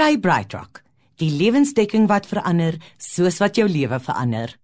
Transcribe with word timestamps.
Kry 0.00 0.14
BrightRock, 0.16 0.78
die 1.20 1.28
lewensdekking 1.28 2.06
wat 2.08 2.24
verander 2.24 2.78
soos 2.96 3.36
wat 3.36 3.58
jou 3.60 3.66
lewe 3.68 3.98
verander. 4.00 4.54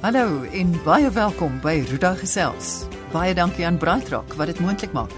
Hallo 0.00 0.46
en 0.48 0.70
baie 0.86 1.10
welkom 1.12 1.58
by 1.60 1.74
Ruda 1.90 2.14
Gesels. 2.16 2.86
Baie 3.12 3.34
dankie 3.36 3.66
aan 3.68 3.76
BrightRock 3.76 4.32
wat 4.40 4.48
dit 4.48 4.62
moontlik 4.64 4.96
maak. 4.96 5.12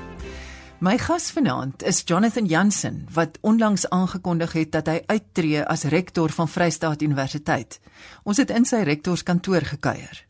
My 0.83 0.97
gas 0.99 1.29
vanaand 1.31 1.87
is 1.87 2.03
Jonathan 2.03 2.51
Jansen 2.51 3.05
wat 3.15 3.39
onlangs 3.47 3.87
aangekondig 3.95 4.59
het 4.59 4.75
dat 4.75 4.91
hy 4.91 4.99
uittreë 5.07 5.69
as 5.71 5.87
rektor 5.95 6.35
van 6.35 6.51
Vrystaat 6.51 7.07
Universiteit. 7.07 7.79
Ons 8.27 8.43
het 8.43 8.51
in 8.51 8.67
sy 8.67 8.83
rektorskantoor 8.91 9.71
gekuier. 9.71 10.25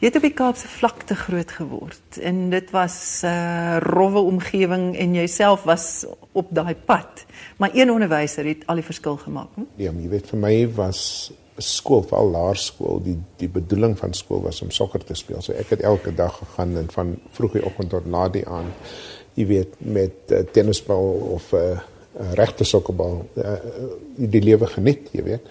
Jy 0.00 0.08
het 0.08 0.16
op 0.16 0.24
die 0.24 0.32
Kaapse 0.32 0.68
vlakte 0.72 1.14
groot 1.14 1.50
geword 1.52 2.16
en 2.24 2.36
dit 2.50 2.70
was 2.72 3.20
'n 3.22 3.26
uh, 3.26 3.76
rowwe 3.84 4.18
omgewing 4.18 4.96
en 4.96 5.14
jouself 5.14 5.62
was 5.62 6.06
op 6.32 6.46
daai 6.50 6.74
pad. 6.74 7.24
Maar 7.56 7.70
een 7.74 7.90
onderwyser 7.90 8.44
het 8.44 8.66
al 8.66 8.74
die 8.74 8.84
verskil 8.84 9.16
gemaak. 9.16 9.48
Hm? 9.54 9.60
Ja, 9.76 9.92
jy 9.92 10.08
weet 10.08 10.26
vir 10.26 10.38
my 10.38 10.72
was 10.74 11.32
skool, 11.56 12.02
veral 12.02 12.30
laerskool, 12.30 13.02
die 13.02 13.18
die 13.36 13.48
bedoeling 13.48 13.98
van 13.98 14.14
skool 14.14 14.40
was 14.42 14.62
om 14.62 14.70
sokker 14.70 15.04
te 15.04 15.14
speel. 15.14 15.42
So 15.42 15.52
ek 15.52 15.68
het 15.70 15.80
elke 15.80 16.14
dag 16.14 16.38
gegaan 16.38 16.76
en 16.76 16.88
van 16.90 17.18
vroegie 17.30 17.64
oggend 17.64 17.90
tot 17.90 18.06
laat 18.06 18.32
die 18.32 18.46
aand 18.48 18.72
jy 19.34 19.46
weet 19.46 19.74
met 19.78 20.32
uh, 20.32 20.38
tennisbal 20.52 21.12
of 21.36 21.52
'n 21.52 21.56
uh, 21.56 21.78
uh, 22.20 22.32
regte 22.32 22.64
sokkerbal 22.64 23.28
uh, 23.34 23.52
die 24.16 24.42
lewe 24.42 24.66
geniet, 24.66 25.08
jy 25.12 25.22
weet. 25.22 25.44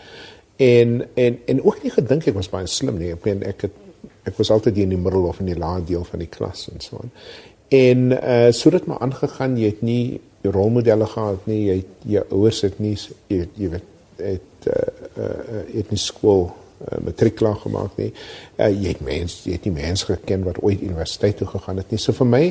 En 0.56 1.08
en 1.14 1.40
en 1.46 1.64
ook 1.64 1.84
nie 1.84 1.92
gedink 1.92 2.26
ek 2.26 2.34
was 2.34 2.50
baie 2.50 2.68
slim 2.68 2.98
nie. 2.98 3.12
Ek 3.12 3.24
meen 3.24 3.44
ek 3.44 3.62
het 3.62 3.72
ek 4.30 4.40
was 4.40 4.52
altyd 4.54 4.80
in 4.86 4.96
die 4.96 5.02
middel 5.02 5.28
of 5.30 5.42
in 5.44 5.52
die 5.52 5.60
lae 5.60 5.84
deel 5.86 6.06
van 6.08 6.24
die 6.24 6.32
klas 6.32 6.68
en 6.74 6.84
so 6.84 7.02
aan. 7.04 7.14
En 7.70 8.10
uh 8.18 8.50
so 8.56 8.72
het 8.74 8.88
maar 8.90 9.02
aangegaan, 9.06 9.58
jy 9.58 9.74
het 9.74 9.82
nie 9.86 10.22
rolmodelle 10.42 11.06
gehad 11.06 11.46
nie, 11.50 11.62
jy 11.68 11.76
het, 11.82 12.08
jou 12.16 12.26
ouers 12.38 12.62
het 12.66 12.80
nie 12.80 12.96
jy, 13.28 13.46
weet 13.58 13.86
het 14.20 14.72
uh 14.72 15.26
uh 15.26 15.64
het 15.74 15.92
nie 15.92 16.02
skool 16.02 16.50
uh, 16.50 17.00
matriek 17.04 17.36
klaar 17.40 17.58
gemaak 17.60 17.98
nie. 18.00 18.10
Uh, 18.58 18.70
jy 18.70 18.94
het 18.94 19.04
mens, 19.06 19.42
jy 19.46 19.58
het 19.58 19.68
nie 19.68 19.76
mense 19.76 20.08
geken 20.10 20.46
wat 20.48 20.62
ooit 20.64 20.82
universiteit 20.82 21.38
toe 21.40 21.48
gegaan 21.48 21.82
het 21.82 21.92
nie. 21.92 22.00
So 22.02 22.16
vir 22.16 22.30
my 22.30 22.44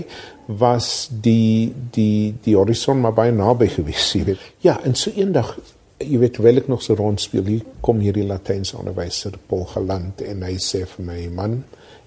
was 0.61 1.09
die 1.11 1.73
die 1.95 2.35
die 2.45 2.57
horison 2.57 3.03
maar 3.03 3.17
baie 3.17 3.35
naby 3.35 3.71
gewees, 3.79 4.13
jy 4.15 4.25
weet. 4.33 4.47
Ja, 4.65 4.79
en 4.85 4.97
so 4.99 5.13
eendag 5.17 5.57
jy 5.99 6.19
weet 6.23 6.39
wel 6.43 6.61
ek 6.61 6.69
nog 6.71 6.83
so 6.83 6.95
rond 6.99 7.21
speel 7.21 7.47
hier 7.49 7.65
kom 7.85 8.03
hierdie 8.03 8.27
Latynse 8.27 8.77
onderwyser 8.79 9.39
Paul 9.51 9.67
Galant 9.73 10.23
en 10.23 10.45
hy 10.47 10.55
sê 10.63 10.85
vir 10.87 11.07
my 11.07 11.23
man 11.35 11.63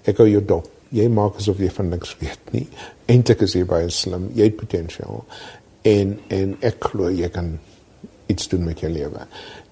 ek 0.08 0.18
gou 0.18 0.28
jou 0.28 0.42
dop. 0.44 0.68
Jy 0.92 1.06
maak 1.08 1.38
asof 1.40 1.60
jy 1.62 1.70
van 1.72 1.88
niks 1.92 2.16
weet 2.20 2.50
nie. 2.52 2.66
Eintlik 3.08 3.44
is 3.46 3.54
jy 3.56 3.62
baie 3.68 3.88
slim. 3.92 4.26
Jy 4.36 4.50
het 4.50 4.58
potensiaal. 4.60 5.22
En 5.88 6.18
en 6.36 6.56
ek 6.60 6.88
glo 6.90 7.08
jy 7.12 7.30
kan 7.32 7.54
iets 8.32 8.48
doen 8.52 8.66
met 8.66 8.82
jou 8.82 8.90
lewe. 8.92 9.26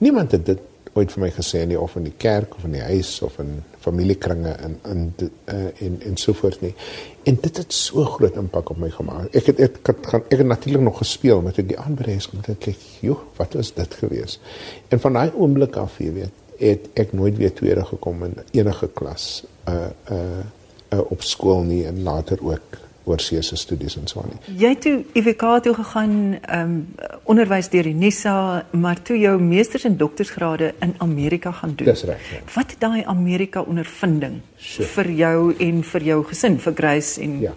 Niemand 0.05 0.33
het 0.37 0.47
dit 0.47 0.63
ooit 0.99 1.13
vir 1.15 1.23
my 1.23 1.31
gesê 1.31 1.63
nie 1.67 1.79
of 1.79 1.95
in 1.97 2.09
die 2.09 2.17
kerk 2.19 2.57
of 2.57 2.65
in 2.67 2.75
die 2.75 2.83
huis 2.83 3.13
of 3.23 3.39
in 3.39 3.61
familiekringe 3.81 4.51
en 4.51 4.79
in 4.91 5.05
uh, 5.21 5.69
en 5.87 6.01
en 6.07 6.17
so 6.17 6.33
voort 6.33 6.61
nie. 6.61 6.75
En 7.23 7.39
dit 7.41 7.57
het 7.63 7.73
so 7.73 8.05
groot 8.05 8.37
impak 8.37 8.71
op 8.71 8.81
my 8.83 8.91
gemaak. 8.91 9.31
Ek 9.37 9.53
het 9.53 9.61
ek 9.61 9.79
het 9.87 10.11
gaan 10.13 10.27
ek 10.27 10.39
het 10.43 10.47
natuurlik 10.47 10.83
nog 10.89 10.99
gespeel 10.99 11.43
met 11.47 11.61
die 11.63 11.79
huis 11.79 12.29
kom 12.29 12.43
dit 12.47 12.59
kyk, 12.59 12.85
joh, 13.01 13.23
wat 13.39 13.55
was 13.55 13.73
dit 13.75 13.95
gewees? 14.03 14.41
En 14.89 15.01
van 15.01 15.19
daai 15.19 15.31
oomblik 15.37 15.77
af, 15.77 15.99
jy 15.99 16.13
weet, 16.13 16.37
het 16.61 16.91
ek 17.01 17.13
nooit 17.17 17.39
weer 17.41 17.55
tweede 17.55 17.85
gekom 17.85 18.25
in 18.25 18.37
enige 18.53 18.89
klas 18.95 19.45
uh 19.69 19.89
uh, 20.11 20.45
uh 20.93 21.11
op 21.11 21.23
skool 21.23 21.63
nie 21.65 21.85
en 21.87 22.03
later 22.03 22.43
ook 22.43 22.81
oorsee 23.05 23.43
se 23.43 23.57
studies 23.57 23.97
en 23.97 24.07
so 24.07 24.21
aan. 24.21 24.39
Jy 24.57 24.69
het 24.75 24.83
toe 24.85 25.05
UWK 25.15 25.47
toe 25.63 25.75
gegaan, 25.75 26.39
ehm 26.41 26.61
um, 26.61 26.87
onderwys 27.25 27.69
deur 27.71 27.87
die 27.87 27.95
NISA, 27.95 28.67
maar 28.71 29.03
toe 29.03 29.19
jou 29.19 29.35
meesters 29.43 29.85
en 29.85 29.97
doktorsgrade 29.97 30.75
in 30.81 30.95
Amerika 30.99 31.53
gaan 31.53 31.75
doen. 31.77 31.87
Dis 31.87 32.03
reg. 32.09 32.31
Ja. 32.33 32.41
Wat 32.55 32.71
het 32.71 32.81
daai 32.81 33.05
Amerika 33.05 33.63
ondervinding 33.63 34.41
so. 34.57 34.83
vir 34.83 35.11
jou 35.11 35.55
en 35.59 35.83
vir 35.83 36.03
jou 36.03 36.21
gesin, 36.25 36.59
vir 36.59 36.75
Grace 36.75 37.21
en 37.21 37.41
ja. 37.41 37.55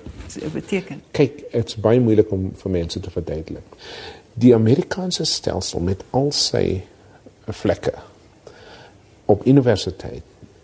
beteken? 0.54 1.02
Kyk, 1.12 1.46
dit's 1.52 1.76
baie 1.76 2.00
moeilik 2.00 2.32
om 2.32 2.52
vir 2.64 2.72
mense 2.72 3.00
te 3.00 3.14
verduidelik. 3.14 3.78
Die 4.34 4.56
Amerikaanse 4.56 5.26
stelsel 5.30 5.80
met 5.80 6.04
al 6.12 6.32
sy 6.32 6.82
vlekke 7.48 7.94
op 9.26 9.46
universiteit 9.46 10.24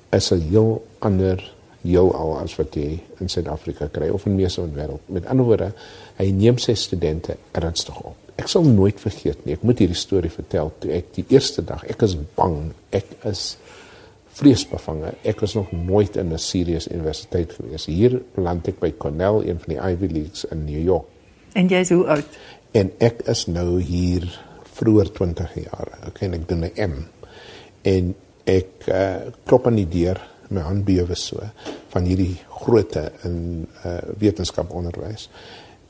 is 0.10 0.32
'n 0.32 0.42
heel 0.50 0.86
ander 1.00 1.54
heel 1.82 2.16
al 2.16 2.38
as 2.40 2.56
wat 2.56 2.76
jy 2.76 3.00
in 3.20 3.30
Suid-Afrika 3.30 3.88
kry 3.92 4.10
of 4.10 4.26
in 4.26 4.36
meeste 4.36 4.62
van 4.62 4.74
die 4.74 4.82
wêreld. 4.82 5.00
Met 5.06 5.26
ander 5.26 5.46
woorde, 5.46 5.74
hy 6.16 6.32
neem 6.36 6.58
sy 6.58 6.74
studente 6.74 7.38
ernstig 7.52 8.02
op. 8.02 8.18
Ek 8.40 8.48
sal 8.48 8.64
nooit 8.64 9.00
vergeet 9.02 9.44
nie. 9.46 9.58
Ek 9.58 9.66
moet 9.68 9.82
hierdie 9.84 9.98
storie 10.00 10.32
vertel 10.32 10.72
toe 10.80 10.94
ek 10.96 11.12
die 11.18 11.26
eerste 11.34 11.64
dag, 11.66 11.84
ek 11.92 12.06
is 12.08 12.16
bang, 12.38 12.72
ek 12.96 13.12
is 13.28 13.58
vreesbevange. 14.40 15.14
Ek 15.28 15.42
was 15.44 15.56
nog 15.58 15.72
nooit 15.76 16.16
in 16.16 16.32
'n 16.34 16.40
serious 16.40 16.88
universiteit 16.88 17.54
gewees. 17.54 17.86
Hier 17.86 18.22
land 18.36 18.68
ek 18.68 18.80
by 18.80 18.92
Cornell, 18.92 19.44
een 19.44 19.60
van 19.60 19.74
die 19.74 19.82
Ivy 19.92 20.08
Leagues 20.14 20.46
in 20.52 20.66
New 20.66 20.84
York. 20.84 21.06
En 21.54 21.68
jy 21.68 21.80
is 21.80 21.90
hoe 21.90 22.08
oud? 22.08 22.40
En 22.72 22.92
ek 23.00 23.22
is 23.28 23.46
nou 23.48 23.82
hier 23.82 24.24
vroeër 24.74 25.12
20 25.12 25.54
jaar. 25.56 25.88
Okay, 26.08 26.28
en 26.28 26.34
ek 26.34 26.48
doen 26.48 26.64
'n 26.66 26.72
M. 26.90 27.06
En 27.82 28.16
ek 28.46 28.88
uh, 28.88 29.16
klop 29.46 29.68
aan 29.68 29.76
die 29.76 29.90
deur 29.90 30.22
my 30.50 30.62
hand 30.62 30.86
bewe 30.86 31.16
so 31.16 31.42
van 31.90 32.04
hierdie 32.04 32.38
grootte 32.50 33.12
in 33.24 33.68
uh, 33.86 33.98
wetenskap 34.18 34.72
onderwys. 34.74 35.30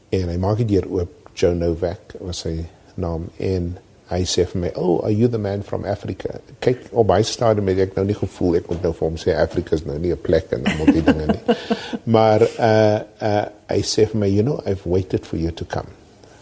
En 0.10 0.28
hy 0.30 0.38
maak 0.38 0.58
die 0.58 0.66
deur 0.66 0.88
oop 0.90 1.29
Joe 1.40 1.56
Novak 1.56 2.18
was 2.20 2.44
sy 2.44 2.66
naam 3.00 3.30
en 3.40 3.78
hy 4.10 4.20
sê 4.26 4.44
vir 4.50 4.62
my, 4.62 4.72
"Oh, 4.76 5.04
are 5.04 5.12
you 5.12 5.28
the 5.28 5.38
man 5.38 5.62
from 5.62 5.86
Africa?" 5.86 6.42
Kyk, 6.60 6.90
op 6.92 7.08
by 7.08 7.22
stadium 7.22 7.68
het 7.68 7.80
ek 7.80 7.96
nou 7.96 8.06
nie 8.06 8.18
gevoel 8.18 8.58
ek 8.58 8.68
moet 8.70 8.84
nou 8.84 8.94
vir 8.94 9.08
hom 9.08 9.18
sê 9.18 9.36
Afrika 9.38 9.76
is 9.76 9.86
nou 9.86 9.98
nie 10.00 10.12
'n 10.12 10.18
plek 10.18 10.52
en 10.52 10.66
al 10.66 10.86
die 10.86 11.02
dinge 11.02 11.28
nie. 11.28 11.56
maar 12.18 12.42
uh 12.42 13.00
uh 13.22 13.46
hy 13.70 13.82
sê 13.82 14.08
vir 14.10 14.20
my, 14.20 14.28
"You 14.28 14.44
know, 14.44 14.62
I've 14.66 14.86
waited 14.86 15.26
for 15.26 15.38
you 15.38 15.52
to 15.52 15.66
come." 15.66 15.88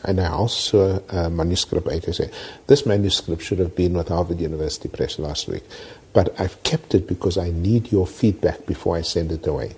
And 0.04 0.20
I 0.20 0.28
also 0.28 1.02
uh, 1.12 1.28
manuscript 1.30 1.92
I 1.92 2.00
sê, 2.00 2.30
"This 2.68 2.86
manuscript 2.86 3.44
should 3.44 3.60
have 3.60 3.76
been 3.76 3.98
with 3.98 4.08
Harvard 4.08 4.40
University 4.40 4.88
Press 4.88 5.20
last 5.20 5.48
week." 5.48 5.64
but 6.18 6.34
I've 6.40 6.64
kept 6.64 6.96
it 6.96 7.08
because 7.08 7.38
I 7.38 7.52
need 7.52 7.92
your 7.92 8.08
feedback 8.08 8.66
before 8.66 8.98
I 8.98 9.04
send 9.04 9.32
it 9.32 9.46
away. 9.46 9.76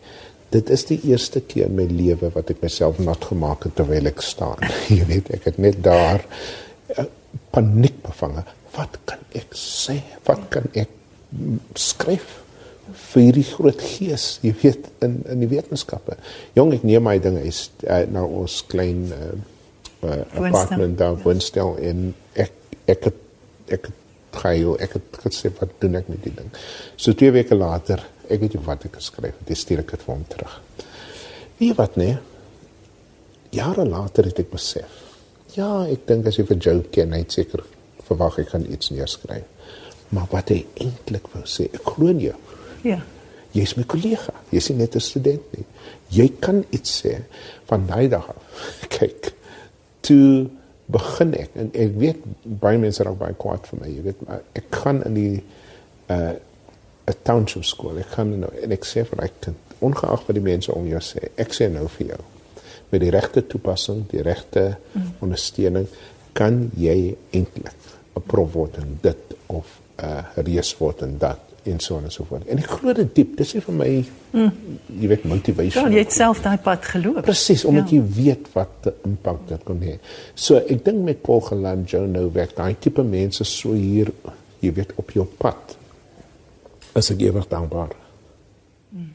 Dit 0.50 0.70
is 0.74 0.86
die 0.90 0.98
eerste 1.12 1.42
keer 1.46 1.68
in 1.70 1.78
my 1.78 1.86
lewe 1.86 2.32
wat 2.34 2.50
ek 2.50 2.64
myself 2.64 2.98
nat 3.04 3.26
gemaak 3.30 3.68
het 3.68 3.76
terwyl 3.78 4.10
ek 4.10 4.24
staan. 4.26 4.62
Jy 4.98 5.06
weet, 5.10 5.30
ek 5.38 5.46
het 5.52 5.60
net 5.62 5.82
daar 5.86 6.24
uh, 6.96 7.06
paniek 7.54 8.00
bevange. 8.06 8.46
Wat 8.74 8.98
kan 9.10 9.22
ek 9.38 9.54
sê? 9.58 10.00
Wat 10.26 10.48
kan 10.54 10.70
ek 10.74 10.92
skryf 11.78 12.40
vir 13.12 13.28
hierdie 13.28 13.46
groot 13.46 13.86
gees? 13.86 14.32
Jy 14.46 14.56
weet 14.64 14.90
in 15.06 15.22
in 15.30 15.46
die 15.46 15.52
wetenskappe. 15.52 16.18
Jong, 16.58 16.74
ek 16.80 16.86
neem 16.88 17.06
my 17.06 17.18
dinge 17.22 17.46
is 17.46 17.68
uh, 17.86 18.02
na 18.10 18.26
ons 18.26 18.62
klein 18.70 19.06
uh, 19.14 19.32
uh, 20.02 20.22
apartment 20.42 20.98
daar 20.98 21.18
woonstel 21.22 21.76
in 21.78 22.14
ek 22.34 22.56
ek 22.90 23.12
het, 23.12 23.26
ek 23.70 23.92
het 23.92 23.98
gehuil. 24.40 24.78
Ek 24.82 24.98
het 24.98 25.20
gesê 25.26 25.54
wat 25.60 25.78
doen 25.82 26.00
ek 26.00 26.10
met 26.10 26.24
die 26.26 26.34
ding. 26.34 26.50
So 26.98 27.14
2 27.18 27.34
weke 27.38 27.58
later, 27.58 28.02
ek 28.30 28.42
weet 28.44 28.56
nie 28.56 28.66
wat 28.66 28.86
ek 28.88 28.98
geskryf 29.00 29.36
het. 29.36 29.52
Ek 29.52 29.60
stuur 29.60 29.84
ek 29.84 29.94
dit 29.96 30.06
vir 30.06 30.14
hom 30.14 30.26
terug. 30.32 30.56
Wie 31.60 31.72
wat 31.78 31.96
nee? 32.00 32.18
Jare 33.56 33.86
later 33.86 34.30
het 34.30 34.40
ek 34.40 34.52
besef. 34.54 35.00
Ja, 35.56 35.86
ek 35.90 36.06
dink 36.10 36.28
as 36.30 36.38
jy 36.38 36.46
vir 36.50 36.60
Joe 36.62 36.84
ken, 36.94 37.16
hy 37.18 37.24
seker 37.28 37.66
verwag 38.08 38.40
ek 38.44 38.52
kan 38.54 38.68
iets 38.70 38.92
neerskryf. 38.94 39.48
Maar 40.14 40.30
wat 40.32 40.54
hy 40.54 40.64
eintlik 40.82 41.28
wou 41.34 41.44
sê, 41.50 41.68
ek 41.74 41.86
glo 41.86 42.14
nie. 42.14 42.32
Ja. 42.86 43.02
Jy 43.54 43.66
is 43.66 43.76
my 43.78 43.86
kollega. 43.90 44.34
Jy 44.54 44.62
nie 44.70 44.86
net 44.86 44.96
'n 44.96 45.02
student 45.02 45.58
nie. 45.58 45.66
Jy 46.14 46.28
kan 46.40 46.64
iets 46.72 47.02
sê 47.02 47.18
van 47.70 47.86
daai 47.88 48.08
dag 48.10 48.30
af. 48.30 48.62
Kyk. 48.96 49.34
Toe 50.02 50.50
begin 50.90 51.34
ek 51.38 51.58
en 51.60 51.72
ek 51.78 51.98
weet 52.02 52.22
baie 52.62 52.80
mense 52.82 53.04
raak 53.06 53.18
baie 53.20 53.36
kwaad 53.38 53.68
vir 53.70 53.82
my 53.82 53.90
jy 53.92 54.04
weet 54.08 54.22
maar 54.26 54.46
ek 54.58 54.70
gaan 54.82 55.02
in 55.10 55.18
die 55.18 55.42
uh 56.14 56.36
'n 57.10 57.18
township 57.24 57.66
skool 57.66 58.00
ek 58.00 58.14
gaan 58.18 58.40
nou 58.46 58.52
en 58.64 58.72
ek 58.78 58.86
sê 58.86 59.06
vir 59.10 59.24
ek 59.28 59.52
ongeag 59.80 60.26
wat 60.28 60.36
die 60.36 60.44
mense 60.44 60.72
om 60.72 60.88
jou 60.88 61.02
sê 61.02 61.30
ek 61.38 61.54
sê 61.56 61.70
nou 61.72 61.88
vir 61.98 62.14
jou 62.14 62.22
met 62.92 63.02
die 63.02 63.12
regte 63.14 63.46
toepassing 63.48 64.06
die 64.12 64.24
regte 64.26 64.78
mm. 64.94 65.12
ondersteuning 65.26 65.88
kan 66.34 66.72
jy 66.78 67.16
eintlik 67.32 67.76
'n 68.16 68.26
prof 68.28 68.54
word 68.54 68.78
in 68.78 68.98
dit 69.02 69.38
of 69.48 69.66
'n 69.98 70.06
uh, 70.06 70.24
reus 70.36 70.78
word 70.80 71.02
in 71.02 71.18
dat 71.18 71.50
en 71.64 71.80
so 71.80 71.98
en 71.98 72.12
so 72.12 72.24
voort. 72.24 72.46
En 72.48 72.58
ek 72.58 72.70
glo 72.80 72.94
dit 72.94 73.10
diep. 73.16 73.36
Dis 73.40 73.54
nie 73.56 73.62
vir 73.64 73.76
my 73.76 73.90
mm. 74.32 74.52
jy 75.02 75.10
weet 75.12 75.26
motivation. 75.30 75.90
Ja, 75.90 75.98
jy 76.00 76.04
het 76.06 76.16
self 76.16 76.42
daai 76.46 76.58
pad 76.64 76.86
geloop. 76.94 77.22
Presies, 77.28 77.66
omdat 77.68 77.92
ja. 77.92 78.00
jy 78.00 78.16
weet 78.20 78.50
wat 78.56 78.92
impak 79.08 79.44
dit 79.50 79.66
kan 79.68 79.82
hê. 79.86 79.98
So 80.36 80.60
ek 80.60 80.86
dink 80.86 81.04
met 81.08 81.22
Paul 81.26 81.44
Geland, 81.48 81.90
Joe 81.92 82.08
Novak, 82.08 82.56
daai 82.58 82.76
tipe 82.82 83.04
mense 83.06 83.48
so 83.48 83.76
hier, 83.78 84.12
jy 84.64 84.74
weet 84.80 84.96
op 85.02 85.14
jou 85.16 85.28
pad. 85.40 85.76
As 87.00 87.12
ek 87.14 87.22
ewig 87.24 87.48
dankbaar. 87.48 87.94
Mm. 88.92 89.14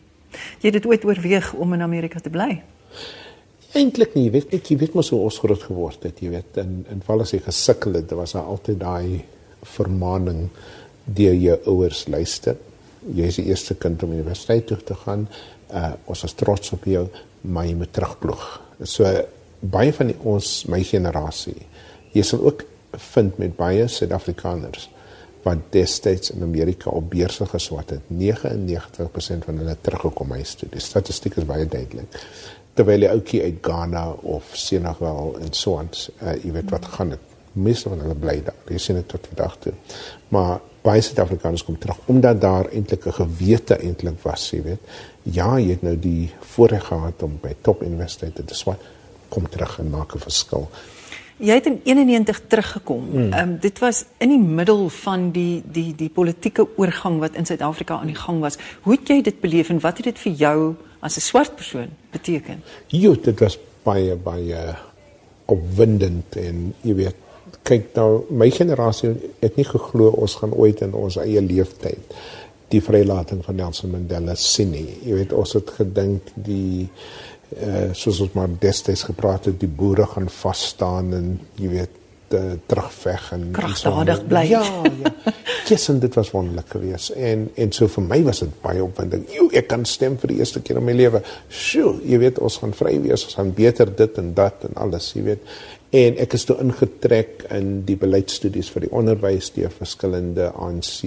Jy 0.62 0.70
het 0.70 0.78
dit 0.78 0.86
ooit 0.88 1.04
oorweeg 1.04 1.50
om 1.60 1.74
in 1.76 1.84
Amerika 1.84 2.22
te 2.22 2.32
bly? 2.32 2.62
Eintlik 3.74 4.14
nie, 4.14 4.28
weet 4.32 4.54
ek, 4.54 4.70
jy 4.70 4.78
weet 4.80 4.94
mos 4.96 5.10
hoe 5.12 5.20
ons 5.26 5.40
groot 5.42 5.64
geword 5.66 6.06
het, 6.06 6.22
jy 6.22 6.30
weet, 6.36 6.60
in 6.62 6.84
in 6.94 7.02
val 7.04 7.24
as 7.24 7.34
jy 7.34 7.42
gesukkel 7.42 7.98
het, 7.98 8.14
was 8.16 8.36
daar 8.36 8.48
altyd 8.52 8.78
daai 8.80 9.24
vermaaning 9.74 10.46
deur 11.04 11.34
jou 11.34 11.58
ouers 11.72 12.04
luister. 12.08 12.56
Jy 13.04 13.28
is 13.32 13.40
die 13.40 13.48
eerste 13.50 13.76
kind 13.76 14.02
om 14.06 14.14
universiteit 14.14 14.68
toe 14.70 14.78
te 14.80 14.96
gaan. 15.02 15.26
Uh 15.68 15.92
ons 16.08 16.24
is 16.24 16.36
trots 16.38 16.72
op 16.76 16.86
jou, 16.88 17.04
maar 17.42 17.68
jy 17.68 17.74
moet 17.82 17.92
terugploeg. 17.92 18.46
So 18.86 19.10
baie 19.60 19.92
van 19.96 20.12
die, 20.12 20.18
ons 20.22 20.62
my 20.70 20.80
generasie. 20.86 21.58
Jy 22.14 22.24
sal 22.24 22.46
ook 22.46 22.64
vind 23.12 23.38
met 23.42 23.56
baie 23.58 23.88
Suid-Afrikaners 23.90 24.88
wat 25.44 25.70
destyds 25.70 26.30
in 26.32 26.42
Amerika 26.42 26.90
op 26.90 27.10
beurse 27.12 27.46
geswat 27.46 27.90
het. 27.90 28.00
99% 28.08 29.44
van 29.44 29.60
hulle 29.60 29.76
teruggekom 29.80 30.30
huis 30.38 30.54
toe. 30.54 30.68
Die 30.72 30.80
statistiek 30.80 31.36
is 31.36 31.48
baie 31.48 31.66
duidelik. 31.68 32.16
Terwyl 32.74 33.04
die 33.04 33.10
ouetjie 33.10 33.42
uit 33.42 33.58
Ghana 33.62 34.06
of 34.34 34.48
Senegal 34.58 35.36
en 35.40 35.52
so 35.52 35.78
aan, 35.78 35.90
uh, 36.22 36.32
jy 36.42 36.54
weet 36.56 36.72
wat 36.72 36.88
gaan 36.96 37.14
dit. 37.14 37.32
Meeste 37.54 37.92
van 37.92 38.00
hulle 38.02 38.16
bly 38.18 38.40
daar. 38.42 38.56
Jy 38.72 38.80
sien 38.82 38.96
dit 38.98 39.08
tot 39.08 39.28
vandag 39.30 39.58
toe. 39.62 39.74
Maar 40.34 40.56
baie 40.84 41.04
Suid-Afrikaners 41.04 41.62
kom 41.64 41.76
terug 41.78 42.00
omdat 42.10 42.40
daar 42.40 42.66
eintlik 42.72 43.06
'n 43.06 43.12
gewete 43.20 43.76
eintlik 43.76 44.18
was, 44.22 44.50
jy 44.50 44.62
weet. 44.62 44.80
Ja, 45.22 45.58
jy 45.58 45.70
het 45.70 45.82
nou 45.82 45.96
die 45.98 46.32
voorreg 46.40 46.84
gehad 46.84 47.22
om 47.22 47.38
by 47.42 47.54
top 47.60 47.82
universiteite 47.82 48.44
te 48.44 48.54
swat. 48.54 48.80
Kom 49.28 49.48
terug 49.48 49.78
en 49.78 49.90
maak 49.90 50.14
'n 50.14 50.18
verskil. 50.18 50.68
Jy 51.36 51.54
het 51.58 51.66
in 51.66 51.80
91 51.82 52.40
teruggekom. 52.46 53.08
Ehm 53.12 53.26
mm. 53.26 53.32
um, 53.32 53.56
dit 53.60 53.78
was 53.78 54.04
in 54.18 54.28
die 54.28 54.38
middel 54.38 54.88
van 54.88 55.30
die 55.30 55.62
die 55.66 55.94
die 55.96 56.08
politieke 56.08 56.66
oorgang 56.76 57.18
wat 57.18 57.34
in 57.34 57.46
Suid-Afrika 57.46 57.98
aan 57.98 58.12
die 58.12 58.18
gang 58.18 58.40
was. 58.40 58.58
Hoe 58.82 58.94
het 58.94 59.08
jy 59.08 59.22
dit 59.22 59.40
beleef 59.40 59.68
en 59.68 59.80
wat 59.80 59.96
het 59.96 60.04
dit 60.12 60.18
vir 60.18 60.32
jou 60.32 60.74
as 61.00 61.16
'n 61.16 61.20
swart 61.20 61.54
persoon 61.56 61.88
beteken? 62.10 62.62
Jo, 62.86 63.16
dit 63.20 63.40
was 63.40 63.58
baie 63.82 64.16
baie 64.16 64.76
opwindend 65.44 66.36
en 66.36 66.74
jy 66.80 66.94
weet 66.94 67.16
kyk 67.62 67.94
nou 67.94 68.24
my 68.30 68.50
generasie 68.50 69.12
het 69.40 69.56
nie 69.56 69.64
geglo 69.64 70.08
ons 70.08 70.34
gaan 70.34 70.52
ooit 70.52 70.80
in 70.80 70.94
ons 70.94 71.16
eie 71.16 71.40
leeftyd 71.40 72.16
die 72.72 72.82
vrylating 72.82 73.44
van 73.44 73.58
Nelson 73.60 73.92
Mandela 73.92 74.34
sien 74.34 74.72
nie. 74.74 74.98
Jy 75.04 75.18
weet 75.20 75.32
ons 75.36 75.52
het 75.56 75.70
gedink 75.78 76.32
die 76.34 76.88
uh, 77.52 77.90
soos 77.92 78.20
ons 78.24 78.32
maar 78.36 78.48
destyds 78.60 79.04
gepraat 79.08 79.50
het 79.50 79.60
die 79.60 79.70
boere 79.70 80.06
gaan 80.10 80.30
vas 80.42 80.64
staan 80.74 81.12
en 81.16 81.28
jy 81.60 81.70
weet 81.72 82.00
uh, 82.34 82.54
terugveg 82.66 83.28
en 83.36 83.46
kragtadig 83.52 84.20
so, 84.20 84.28
bly. 84.28 84.44
Ja, 84.50 84.62
ja. 84.62 85.22
Yes, 85.64 85.88
en 85.88 85.98
dit 86.02 86.14
was 86.14 86.30
wonderlik 86.30 86.68
geweest. 86.68 87.14
En 87.16 87.46
en 87.54 87.72
so 87.72 87.88
vir 87.88 88.04
my 88.04 88.18
was 88.26 88.42
dit 88.44 88.56
baie 88.60 88.82
opwindend. 88.84 89.30
Jo, 89.32 89.46
ek 89.56 89.70
kan 89.70 89.86
stem 89.88 90.18
vir 90.20 90.34
die 90.34 90.42
eerste 90.42 90.60
keer 90.64 90.80
in 90.80 90.84
my 90.84 90.96
lewe. 90.96 91.22
Sjoe, 91.48 91.96
jy 92.04 92.18
weet 92.20 92.40
ons 92.44 92.58
gaan 92.60 92.74
vry 92.76 92.98
wees, 93.04 93.24
ons 93.28 93.38
gaan 93.38 93.54
beter 93.56 93.88
dit 93.96 94.20
en 94.20 94.34
dat 94.36 94.66
en 94.68 94.76
alles, 94.84 95.12
jy 95.16 95.24
weet. 95.30 95.56
En 95.94 96.20
ek 96.20 96.36
is 96.36 96.44
toe 96.48 96.58
ingetrek 96.60 97.46
in 97.54 97.80
die 97.88 97.96
beleidsstudies 97.96 98.68
vir 98.74 98.88
die 98.88 98.92
onderwys 98.92 99.52
deur 99.54 99.72
verskillende 99.72 100.50
ANC 100.52 100.98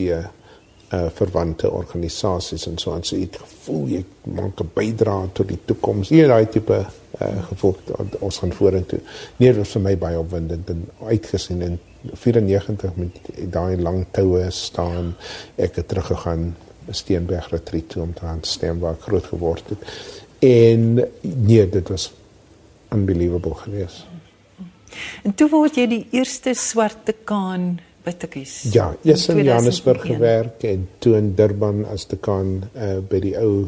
uh 0.93 1.09
verwante 1.13 1.71
organisasies 1.71 2.67
en 2.67 2.77
so 2.77 2.93
aan 2.93 3.03
so 3.03 3.15
iets 3.15 3.37
gevoel 3.37 3.87
jy 3.87 4.03
maak 4.23 4.61
'n 4.61 4.69
bydrae 4.73 5.29
tot 5.33 5.47
die 5.47 5.59
toekoms. 5.65 6.09
Hier 6.09 6.27
daai 6.27 6.47
tipe 6.49 6.85
uh 7.21 7.43
gevoel 7.49 7.75
ons 8.19 8.37
gaan 8.37 8.53
vorentoe. 8.53 8.99
Nee, 9.37 9.49
dit 9.49 9.57
was 9.57 9.69
vir 9.75 9.81
my 9.81 9.97
baie 9.97 10.19
opwindend 10.19 10.69
en 10.69 10.89
uitgesien 11.07 11.61
in 11.61 11.79
94 12.13 12.95
met 12.95 13.19
daai 13.51 13.77
lang 13.77 14.05
toue 14.11 14.51
staan. 14.51 15.15
Ek 15.55 15.75
het 15.75 15.87
teruggegaan 15.87 16.55
Steenberg 16.89 17.49
retreat 17.49 17.89
toe 17.89 18.01
om 18.03 18.13
te 18.13 18.21
gaan 18.21 18.43
stem 18.43 18.79
waar 18.79 18.93
ek 18.93 19.01
groot 19.01 19.25
geword 19.25 19.69
het. 19.69 19.79
En 20.39 21.03
nee, 21.21 21.69
dit 21.69 21.89
was 21.89 22.13
unbelievable 22.93 23.55
geweest. 23.55 24.05
En 25.23 25.35
toe 25.35 25.49
word 25.51 25.75
jy 25.75 25.87
die 25.87 26.07
eerste 26.15 26.53
swarte 26.57 27.13
kaan 28.07 28.13
Wittekies. 28.13 28.71
Ja, 28.71 28.95
eers 29.03 29.27
in 29.27 29.43
Johannesburg 29.43 30.01
gewerk 30.01 30.63
en 30.63 30.89
toe 30.99 31.17
in 31.17 31.35
Durban 31.35 31.85
as 31.85 32.07
dekaan 32.07 32.69
uh, 32.75 32.99
by 33.07 33.19
die 33.19 33.35
ou 33.37 33.67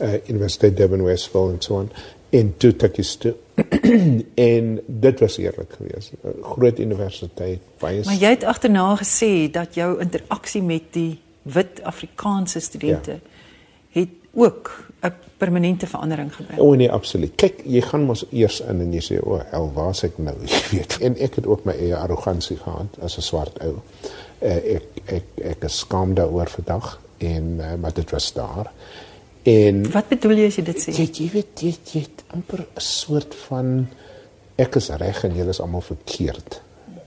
uh, 0.00 0.14
Universiteit 0.28 0.76
Durban 0.76 1.04
Westville 1.04 1.52
en 1.52 1.60
so 1.60 1.78
aan 1.78 1.90
en 2.30 2.54
toe 2.58 2.76
Tikkies 2.76 3.16
toe. 3.16 3.34
en 4.34 4.80
dit 4.86 5.20
was 5.20 5.36
eerlik 5.38 5.76
geweest. 5.78 6.12
Groot 6.42 6.78
universiteit, 6.78 7.60
baie 7.80 8.02
Maar 8.04 8.18
jy 8.20 8.32
het 8.34 8.44
agterna 8.44 8.96
gesê 9.00 9.50
dat 9.52 9.74
jou 9.74 10.00
interaksie 10.00 10.62
met 10.62 10.90
die 10.96 11.18
wit 11.42 11.80
Afrikaanse 11.82 12.60
studente 12.60 13.10
ja. 13.20 13.35
Ook 14.36 14.70
'n 15.00 15.12
permanente 15.36 15.86
verandering 15.86 16.34
gebring. 16.34 16.60
O 16.60 16.74
nee, 16.74 16.90
absoluut. 16.92 17.34
Kyk, 17.34 17.60
jy 17.64 17.80
gaan 17.80 18.04
mos 18.08 18.24
eers 18.30 18.60
in 18.60 18.80
en 18.80 18.92
jy 18.92 19.02
sê, 19.04 19.20
"O, 19.22 19.40
hel, 19.50 19.70
waar's 19.74 20.02
ek 20.02 20.18
nou?" 20.18 20.36
Jy 20.52 20.62
weet. 20.70 20.98
En 21.00 21.16
ek 21.18 21.34
het 21.34 21.46
ook 21.46 21.64
my 21.64 21.72
eie 21.72 21.96
arrogansie 21.96 22.56
gehad 22.56 22.98
as 23.00 23.16
'n 23.16 23.22
swart 23.22 23.58
ou. 23.60 23.74
Uh, 24.40 24.56
ek 24.56 24.82
ek 25.04 25.24
ek 25.36 25.64
is 25.64 25.78
skaam 25.78 26.14
daaroor 26.14 26.48
vandag 26.48 27.00
en 27.18 27.56
uh, 27.58 27.74
maar 27.74 27.92
dit 27.92 28.10
was 28.10 28.32
daar. 28.32 28.72
En 29.42 29.90
Wat 29.90 30.08
bedoel 30.08 30.36
jy 30.36 30.46
as 30.46 30.56
jy 30.56 30.64
dit 30.64 30.80
sê? 30.82 30.92
Jy, 30.92 31.08
jy 31.12 31.30
weet 31.32 31.60
jy, 31.60 31.74
jy 31.92 32.00
het 32.00 32.24
amper 32.34 32.60
'n 32.60 32.80
soort 32.80 33.34
van 33.34 33.88
ek 34.56 34.76
is 34.76 34.88
reg 34.88 35.24
en 35.24 35.34
julle 35.36 35.48
is 35.48 35.60
almal 35.60 35.80
verkeerd. 35.80 36.60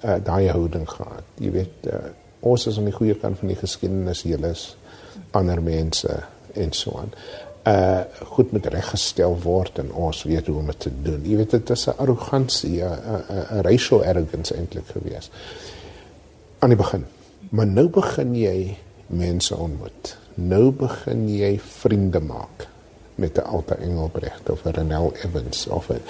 Uh, 0.03 0.15
daai 0.23 0.49
houding 0.49 0.89
gehad. 0.89 1.23
Jy 1.37 1.51
weet, 1.51 1.87
uh, 1.87 1.93
ons 2.39 2.67
is 2.67 2.77
aan 2.77 2.85
die 2.85 2.93
goeie 2.93 3.15
kant 3.15 3.37
van 3.39 3.47
die 3.47 3.57
geskiedenis, 3.57 4.21
julle 4.21 4.49
is 4.49 4.77
ander 5.31 5.61
mense 5.61 6.23
en 6.53 6.73
so 6.73 6.97
aan 6.97 7.13
uh 7.67 8.01
goed 8.25 8.51
met 8.51 8.65
reggestel 8.65 9.35
word 9.43 9.79
en 9.79 9.91
ons 9.93 10.23
weet 10.23 10.47
hoe 10.47 10.57
om 10.57 10.69
dit 10.71 10.79
te 10.79 10.91
doen. 11.03 11.21
Jy 11.27 11.35
weet 11.41 11.51
dit 11.57 11.69
is 11.69 11.87
'n 11.87 11.97
arrogansie, 11.97 12.81
'n 12.83 13.61
racial 13.61 14.03
arrogance 14.03 14.55
eintlik 14.55 14.87
gewees. 14.87 15.29
Aan 16.59 16.69
die 16.69 16.77
begin. 16.77 17.05
Maar 17.49 17.67
nou 17.67 17.89
begin 17.89 18.35
jy 18.35 18.77
mense 19.07 19.55
ontmoet. 19.55 20.17
Nou 20.33 20.71
begin 20.71 21.29
jy 21.29 21.59
vriende 21.59 22.19
maak 22.19 22.67
met 23.15 23.37
'n 23.37 23.41
Alta 23.41 23.75
Engelbrecht 23.75 24.49
of 24.49 24.65
'n 24.65 24.69
Renel 24.69 25.13
Evans 25.23 25.67
of 25.67 25.89
'n 25.89 26.01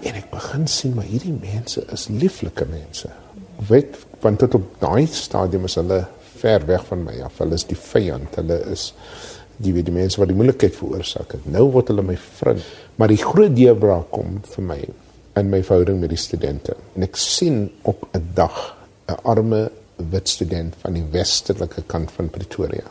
en 0.00 0.14
ek 0.14 0.30
begin 0.30 0.66
sien 0.66 0.94
maar 0.94 1.04
hierdie 1.04 1.38
mense 1.40 1.84
is 1.92 2.08
lieflike 2.08 2.66
mense. 2.66 3.08
Weet 3.68 3.96
want 4.20 4.38
tot 4.38 4.54
op 4.54 4.80
daai 4.80 5.06
stadium 5.06 5.64
is 5.64 5.74
hulle 5.74 6.06
ver 6.36 6.66
weg 6.66 6.84
van 6.84 7.02
my 7.02 7.20
af. 7.20 7.38
Hulle 7.38 7.54
is 7.54 7.66
die 7.66 7.76
vyand. 7.76 8.34
Hulle 8.34 8.64
is 8.70 8.94
die 9.56 9.72
weet 9.72 9.86
die 9.86 9.94
mense 9.94 10.20
wat 10.20 10.28
die 10.28 10.36
moeilikheid 10.36 10.76
veroorsaak 10.76 11.36
het. 11.36 11.46
Nou 11.46 11.68
word 11.74 11.92
hulle 11.92 12.02
my 12.02 12.16
vriend. 12.16 12.64
Maar 12.96 13.08
die 13.08 13.22
groot 13.22 13.54
deurbraak 13.56 14.10
kom 14.14 14.40
vir 14.54 14.64
my 14.64 14.80
in 15.38 15.50
my 15.50 15.62
verhouding 15.66 16.00
met 16.00 16.12
die 16.14 16.20
studente. 16.20 16.76
En 16.94 17.06
ek 17.06 17.16
sien 17.18 17.70
op 17.82 18.06
'n 18.12 18.30
dag 18.34 18.76
'n 19.08 19.18
arme 19.22 19.70
wit 19.96 20.28
student 20.28 20.74
van 20.78 20.92
die 20.92 21.04
westelike 21.10 21.82
kant 21.86 22.10
van 22.10 22.30
Pretoria. 22.30 22.86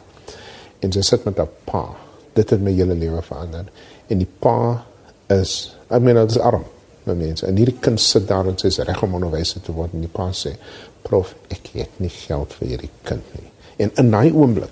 En 0.80 0.92
sy 0.92 1.02
sit 1.02 1.24
met 1.26 1.40
'n 1.40 1.50
pa. 1.64 1.96
Dit 2.34 2.50
het 2.50 2.62
my 2.62 2.72
hele 2.72 2.96
lewe 2.96 3.22
verander. 3.22 3.66
En 4.08 4.18
die 4.18 4.30
pa 4.40 4.86
is, 5.28 5.76
ek 5.88 6.02
meen 6.02 6.16
dit 6.16 6.30
is 6.30 6.40
arm, 6.40 6.64
my 7.04 7.14
mense. 7.14 7.46
En 7.46 7.56
hierdie 7.56 7.80
kind 7.80 8.02
sit 8.02 8.28
daar 8.28 8.48
en 8.48 8.56
sê 8.56 8.70
sy 8.70 8.82
is 8.82 8.88
reg 8.88 9.04
om 9.04 9.14
onderwyser 9.14 9.62
te 9.62 9.72
word 9.72 9.94
en 9.94 10.00
die 10.00 10.10
pa 10.10 10.32
sê, 10.32 10.56
"Prof, 11.02 11.36
ek 11.50 11.68
het 11.74 12.00
nie 12.00 12.10
geld 12.10 12.54
vir 12.54 12.68
hierdie 12.68 12.90
kind 13.04 13.24
nie." 13.34 13.52
En 13.78 13.92
in 13.96 14.12
daai 14.12 14.32
oomblik, 14.32 14.70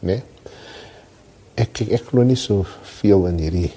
né? 0.00 0.06
Nee, 0.06 0.22
ek 1.56 1.82
ek 1.88 2.08
glo 2.10 2.24
nie 2.24 2.36
so 2.36 2.66
veel 3.00 3.26
in 3.26 3.38
hierdie 3.38 3.72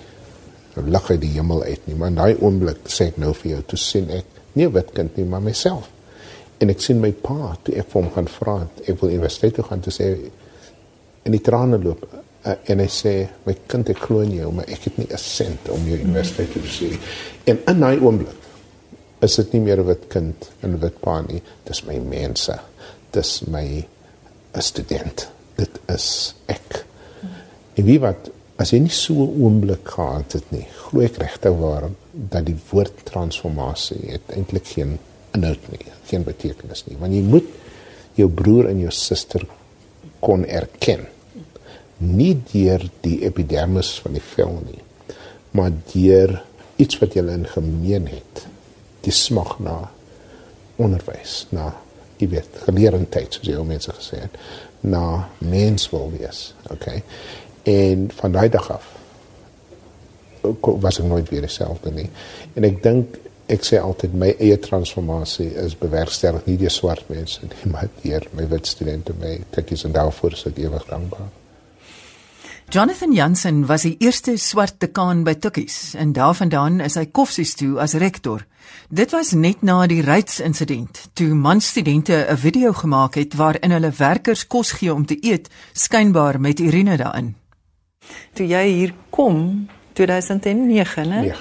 lig 0.76 1.10
uit 1.10 1.22
die 1.22 1.34
hemel 1.38 1.64
uit 1.64 1.88
nie 1.88 1.96
maar 1.96 2.12
in 2.12 2.20
daai 2.20 2.36
oomblik 2.42 2.90
sê 2.92 3.10
ek 3.12 3.20
nou 3.22 3.34
vir 3.34 3.52
jou 3.52 3.62
toe 3.72 3.80
sien 3.80 4.10
ek 4.12 4.36
nie 4.56 4.68
wit 4.72 4.94
kind 4.96 5.18
nie 5.18 5.26
maar 5.28 5.44
myself. 5.44 5.90
En 6.64 6.72
ek 6.72 6.84
sien 6.84 7.02
my 7.02 7.12
pa 7.12 7.56
toe 7.64 7.76
ek 7.80 7.92
hom 7.96 8.08
gaan 8.16 8.30
vra 8.32 8.62
ek 8.86 9.02
wil 9.02 9.12
universiteit 9.12 9.58
toe 9.58 9.66
gaan 9.68 9.84
te 9.84 9.92
sê 9.92 10.14
en 11.26 11.36
die 11.36 11.44
trane 11.44 11.80
loop 11.84 12.06
uh, 12.14 12.56
en 12.72 12.84
hy 12.84 12.88
sê 12.92 13.16
my 13.48 13.58
kind 13.68 13.92
ek 13.92 14.04
glo 14.06 14.24
in 14.24 14.36
jou 14.38 14.52
maar 14.56 14.72
ek 14.72 14.88
het 14.90 15.02
nie 15.02 15.10
'n 15.12 15.20
sent 15.20 15.70
om 15.76 15.88
jou 15.90 16.00
universiteit 16.00 16.54
toe 16.54 16.64
te 16.64 16.74
sê 16.80 16.92
en 17.52 17.60
in 17.74 17.80
daai 17.84 18.00
oomblik 18.00 18.42
is 19.26 19.36
dit 19.36 19.54
nie 19.54 19.64
meer 19.68 19.80
'n 19.82 19.88
wit 19.88 20.08
kind 20.08 20.50
en 20.62 20.72
'n 20.72 20.80
wit 20.80 21.02
pa 21.02 21.22
nie 21.22 21.42
dis 21.66 21.84
my 21.86 22.00
mense 22.00 22.60
dis 23.12 23.42
my 23.48 23.86
'n 24.56 24.62
student. 24.62 25.28
Dit 25.58 25.80
is 25.88 26.36
ek 26.48 26.86
En 27.76 27.88
wie 27.88 28.00
wat 28.00 28.32
as 28.62 28.72
jy 28.72 28.80
nie 28.86 28.94
so 28.94 29.14
'n 29.26 29.42
oomblik 29.44 29.84
gehad 29.84 30.34
het 30.34 30.52
nie, 30.52 30.66
glo 30.88 31.02
ek 31.02 31.18
regtig 31.18 31.56
waar 31.60 31.90
dat 32.12 32.46
die 32.46 32.58
woord 32.72 33.04
transformasie 33.04 34.12
het 34.12 34.32
eintlik 34.32 34.68
geen 34.68 34.98
inhoud 35.34 35.64
nie, 35.72 35.86
geen 36.08 36.24
betekenis 36.24 36.86
nie. 36.88 36.98
Want 37.00 37.14
jy 37.14 37.22
moet 37.22 37.48
jou 38.16 38.30
broer 38.30 38.70
en 38.70 38.80
jou 38.80 38.92
suster 38.92 39.46
kon 40.20 40.46
erken. 40.46 41.06
Nie 41.98 42.36
deur 42.52 42.90
die 43.02 43.22
epidermis 43.28 44.00
van 44.04 44.14
die 44.14 44.24
vel 44.34 44.62
nie, 44.66 44.82
maar 45.52 45.72
deur 45.94 46.44
iets 46.76 47.00
wat 47.00 47.14
julle 47.14 47.32
in 47.32 47.48
gemeen 47.48 48.08
het. 48.08 48.48
Die 49.02 49.12
smag 49.12 49.60
na 49.60 49.92
onderwys, 50.76 51.46
na 51.56 51.74
jy 52.18 52.30
weet, 52.32 52.60
geleerdheid, 52.64 53.34
soos 53.34 53.48
jy 53.48 53.56
al 53.60 53.68
mense 53.68 53.92
gesê 53.92 54.22
het, 54.26 54.38
na 54.86 55.28
mens 55.40 55.90
wil 55.92 56.12
wees, 56.14 56.54
okay? 56.72 57.02
En 57.66 58.10
van 58.22 58.32
daai 58.32 58.50
dag 58.50 58.72
af 58.72 58.92
was 60.62 61.00
ek 61.02 61.08
nooit 61.10 61.30
weer 61.30 61.42
dieselfde 61.42 61.92
nie. 61.92 62.10
En 62.54 62.68
ek 62.68 62.84
dink 62.84 63.18
ek 63.52 63.66
sê 63.66 63.80
altyd 63.82 64.14
my 64.18 64.32
eie 64.42 64.58
transformasie 64.62 65.52
is 65.62 65.78
bewerkstellig 65.78 66.46
nie 66.50 66.58
deur 66.62 66.74
swart 66.74 67.10
mense 67.10 67.42
nie, 67.46 67.72
maar 67.72 67.90
deur 68.04 68.26
my 68.38 68.48
wit 68.50 68.70
studente, 68.70 69.14
my 69.22 69.40
tikkies 69.54 69.86
en 69.86 69.94
daarvoor 69.96 70.38
is 70.38 70.46
ek 70.50 70.62
ewig 70.62 70.86
dankbaar. 70.90 71.34
Jonathan 72.74 73.14
Jansen 73.14 73.68
was 73.70 73.84
die 73.86 73.94
eerste 74.02 74.38
swart 74.42 74.80
dekaan 74.82 75.22
by 75.24 75.36
Tukkies 75.38 75.94
en 76.02 76.16
daarvandaan 76.18 76.80
is 76.82 76.96
hy 76.98 77.06
koffsies 77.14 77.54
toe 77.60 77.78
as 77.80 77.94
rektor. 78.02 78.42
Dit 78.90 79.14
was 79.14 79.36
net 79.38 79.62
na 79.62 79.84
die 79.86 80.02
reitsinsident 80.02 81.04
toe 81.14 81.38
man 81.38 81.62
studente 81.62 82.26
'n 82.26 82.38
video 82.38 82.74
gemaak 82.74 83.16
het 83.16 83.36
waarin 83.38 83.72
hulle 83.72 83.94
werkers 83.94 84.48
kos 84.48 84.72
gee 84.72 84.94
om 84.94 85.06
te 85.06 85.18
eet, 85.22 85.50
skynbaar 85.74 86.42
met 86.42 86.60
urine 86.60 86.98
daarin. 86.98 87.36
Toe 88.34 88.48
jy 88.48 88.64
hier 88.72 88.94
kom 89.10 89.68
2009, 89.94 91.04
né? 91.10 91.22
9. 91.22 91.26
Ja. 91.26 91.36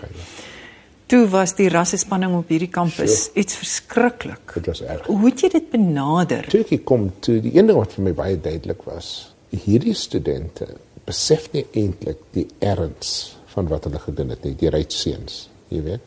Toe 1.07 1.27
was 1.29 1.53
die 1.55 1.69
rassespanning 1.69 2.33
op 2.39 2.49
hierdie 2.49 2.71
kampus 2.73 3.27
Ja. 3.35 3.41
iets 3.41 3.55
verskriklik. 3.61 4.55
Dit 4.55 4.67
was 4.67 4.81
erg. 4.83 5.07
Hoe 5.07 5.25
het 5.29 5.41
jy 5.41 5.49
dit 5.49 5.71
benader? 5.71 6.47
Toe 6.49 6.65
ek 6.71 6.85
kom 6.85 7.11
toe 7.21 7.41
die 7.41 7.53
een 7.59 7.67
ding 7.67 7.79
wat 7.79 7.93
vir 7.93 8.05
my 8.05 8.13
baie 8.13 8.41
duidelik 8.41 8.83
was, 8.89 9.35
hierdie 9.51 9.95
studente 9.95 10.67
besef 11.05 11.51
nie 11.53 11.67
eintlik 11.77 12.19
die 12.33 12.47
erns 12.59 13.37
van 13.53 13.69
wat 13.69 13.85
hulle 13.85 13.99
gedoen 13.99 14.31
het 14.31 14.45
nie, 14.45 14.55
die 14.59 14.71
reitseuns, 14.71 15.49
jy 15.69 15.83
weet. 15.83 16.01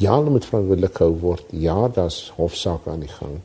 Ja, 0.00 0.16
hulle 0.16 0.30
moet 0.30 0.44
verantwoordelik 0.48 0.94
gehou 0.96 1.18
word. 1.20 1.44
Ja, 1.52 1.88
daar's 1.88 2.32
hofsaake 2.36 2.90
aan 2.90 3.00
die 3.04 3.12
gang. 3.12 3.36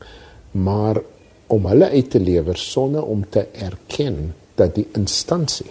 Maar 0.52 0.98
om 1.46 1.66
hulle 1.66 1.90
uit 1.90 2.10
te 2.10 2.20
lewer 2.20 2.56
sonder 2.58 3.04
om 3.04 3.22
te 3.28 3.46
erken 3.52 4.34
dat 4.54 4.74
die 4.74 4.86
instansie 4.98 5.70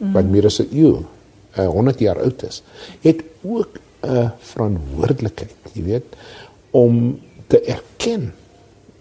mm. 0.00 0.12
wat 0.16 0.28
meer 0.32 0.48
as 0.50 0.60
'n 0.64 0.68
eeu, 0.72 1.04
uh, 1.58 1.68
100 1.68 2.00
jaar 2.00 2.20
oud 2.24 2.42
is, 2.48 2.62
het 3.04 3.22
ook 3.42 3.80
'n 4.00 4.30
verantwoordelikheid, 4.38 5.54
jy 5.72 5.82
weet, 5.84 6.16
om 6.70 7.20
te 7.46 7.60
erken 7.60 8.32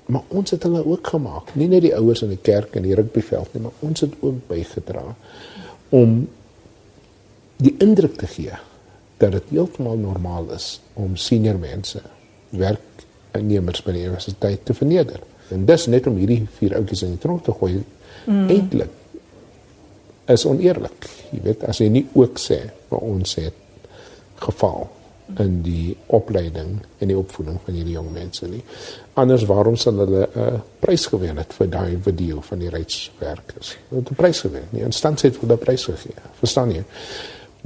maar 0.10 0.26
ons 0.28 0.52
het 0.52 0.64
hulle 0.66 0.82
ook 0.86 1.08
gemaak 1.08 1.54
nie 1.54 1.68
net 1.70 1.86
die 1.86 1.94
ouers 1.96 2.24
in 2.26 2.34
die 2.34 2.42
kerk 2.42 2.74
en 2.78 2.86
die 2.88 2.96
rugbyveld 2.98 3.54
nie 3.54 3.64
maar 3.68 3.86
ons 3.86 4.02
het 4.06 4.16
ook 4.20 4.42
bygedra 4.50 5.04
om 5.94 6.16
die 7.62 7.76
indruk 7.86 8.18
te 8.18 8.30
gee 8.32 8.58
dat 9.22 9.36
dit 9.36 9.54
heeltemal 9.54 10.00
normaal 10.02 10.50
is 10.56 10.80
om 10.94 11.16
senior 11.20 11.60
mense 11.62 12.02
werknemers 12.50 13.84
by 13.86 13.94
die 13.98 14.06
universiteit 14.08 14.66
te 14.66 14.78
verneder 14.78 15.22
en 15.54 15.68
dis 15.70 15.86
net 15.94 16.10
om 16.10 16.18
hierdie 16.18 16.42
vier 16.58 16.78
ouetjies 16.80 17.06
in 17.06 17.14
die 17.18 17.22
tronk 17.22 17.46
te 17.46 17.54
gooi 17.62 17.76
mm. 17.78 18.48
eintlik 18.50 18.96
is 20.30 20.46
oneerlik 20.46 21.10
jy 21.32 21.42
weet 21.44 21.64
as 21.64 21.82
jy 21.82 21.90
nie 21.90 22.06
ook 22.14 22.40
sê 22.40 22.62
maar 22.90 23.02
ons 23.02 23.36
het 23.36 23.54
geval 24.40 24.88
in 25.38 25.62
die 25.62 25.94
opleiding 26.16 26.80
en 26.98 27.12
die 27.12 27.18
opvoeding 27.18 27.60
van 27.66 27.78
hierdie 27.78 27.94
jong 27.94 28.10
mense 28.14 28.48
nie. 28.50 28.62
Anders 29.20 29.46
waarom 29.50 29.78
sal 29.78 30.00
hulle 30.02 30.28
'n 30.28 30.40
uh, 30.40 30.60
prys 30.80 31.06
gewen 31.06 31.38
het 31.38 31.54
vir 31.54 31.70
daai 31.70 31.98
video 32.02 32.42
van 32.42 32.60
die 32.60 32.70
reiswerkers? 32.70 33.78
Hulle 33.90 34.02
het 34.02 34.12
'n 34.12 34.16
prys 34.16 34.40
gewen. 34.40 34.68
Die 34.72 34.84
instansie 34.84 35.30
het 35.30 35.40
vir 35.40 35.48
daai 35.48 35.58
prys 35.58 35.84
gegee. 35.86 36.16
Verstaan 36.40 36.72
jy? 36.72 36.84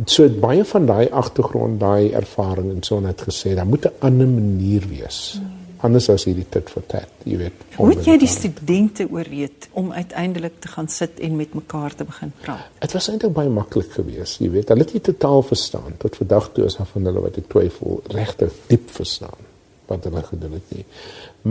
So 0.05 0.29
baie 0.29 0.65
van 0.65 0.85
daai 0.85 1.09
agtergrond, 1.09 1.79
daai 1.79 2.11
ervaring 2.11 2.71
en 2.71 2.83
so 2.83 2.99
net 2.99 3.21
gesê, 3.21 3.55
daar 3.55 3.67
moet 3.67 3.85
'n 3.85 3.93
ander 3.99 4.27
manier 4.27 4.87
wees. 4.89 5.39
Hmm. 5.39 5.62
Anders 5.83 6.05
as 6.13 6.23
hierdie 6.23 6.45
tit 6.47 6.69
vir 6.71 6.83
tat, 6.87 7.23
jy 7.27 7.37
weet. 7.41 7.63
Hoe 7.75 7.89
het 7.89 8.05
jy 8.07 8.13
die 8.21 8.29
studente 8.31 9.03
ooreed 9.11 9.65
om 9.79 9.89
uiteindelik 9.91 10.61
te 10.63 10.69
gaan 10.71 10.87
sit 10.87 11.17
en 11.19 11.35
met 11.35 11.55
mekaar 11.57 11.95
te 11.99 12.05
begin 12.07 12.31
praat? 12.39 12.69
Dit 12.79 12.93
was 12.95 13.09
eintlik 13.11 13.33
baie 13.35 13.51
maklik 13.51 13.89
geweest, 13.97 14.39
jy 14.39 14.47
weet. 14.53 14.71
Hulle 14.71 14.85
het 14.85 14.93
nie 14.95 15.01
totaal 15.03 15.43
verstaan 15.43 15.97
tot 15.99 16.15
vandag 16.21 16.47
toe 16.55 16.69
is 16.69 16.77
van 16.79 17.09
hulle 17.09 17.23
wat 17.25 17.39
ek 17.41 17.49
twyfel 17.51 17.99
regtig 18.15 18.55
diep 18.69 18.93
verstaan 18.95 19.49
wat 19.89 20.07
hulle 20.07 20.23
gedoen 20.23 20.55
het 20.55 20.71
nie. 20.71 20.85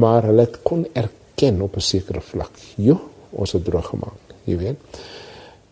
Maar 0.01 0.31
hulle 0.31 0.47
kon 0.65 0.87
erken 0.97 1.61
op 1.61 1.77
'n 1.77 1.85
sekere 1.85 2.25
vlak. 2.25 2.57
Jo, 2.77 2.97
ons 3.31 3.53
het 3.53 3.65
droog 3.65 3.93
gemaak, 3.93 4.33
jy 4.45 4.57
weet. 4.57 5.01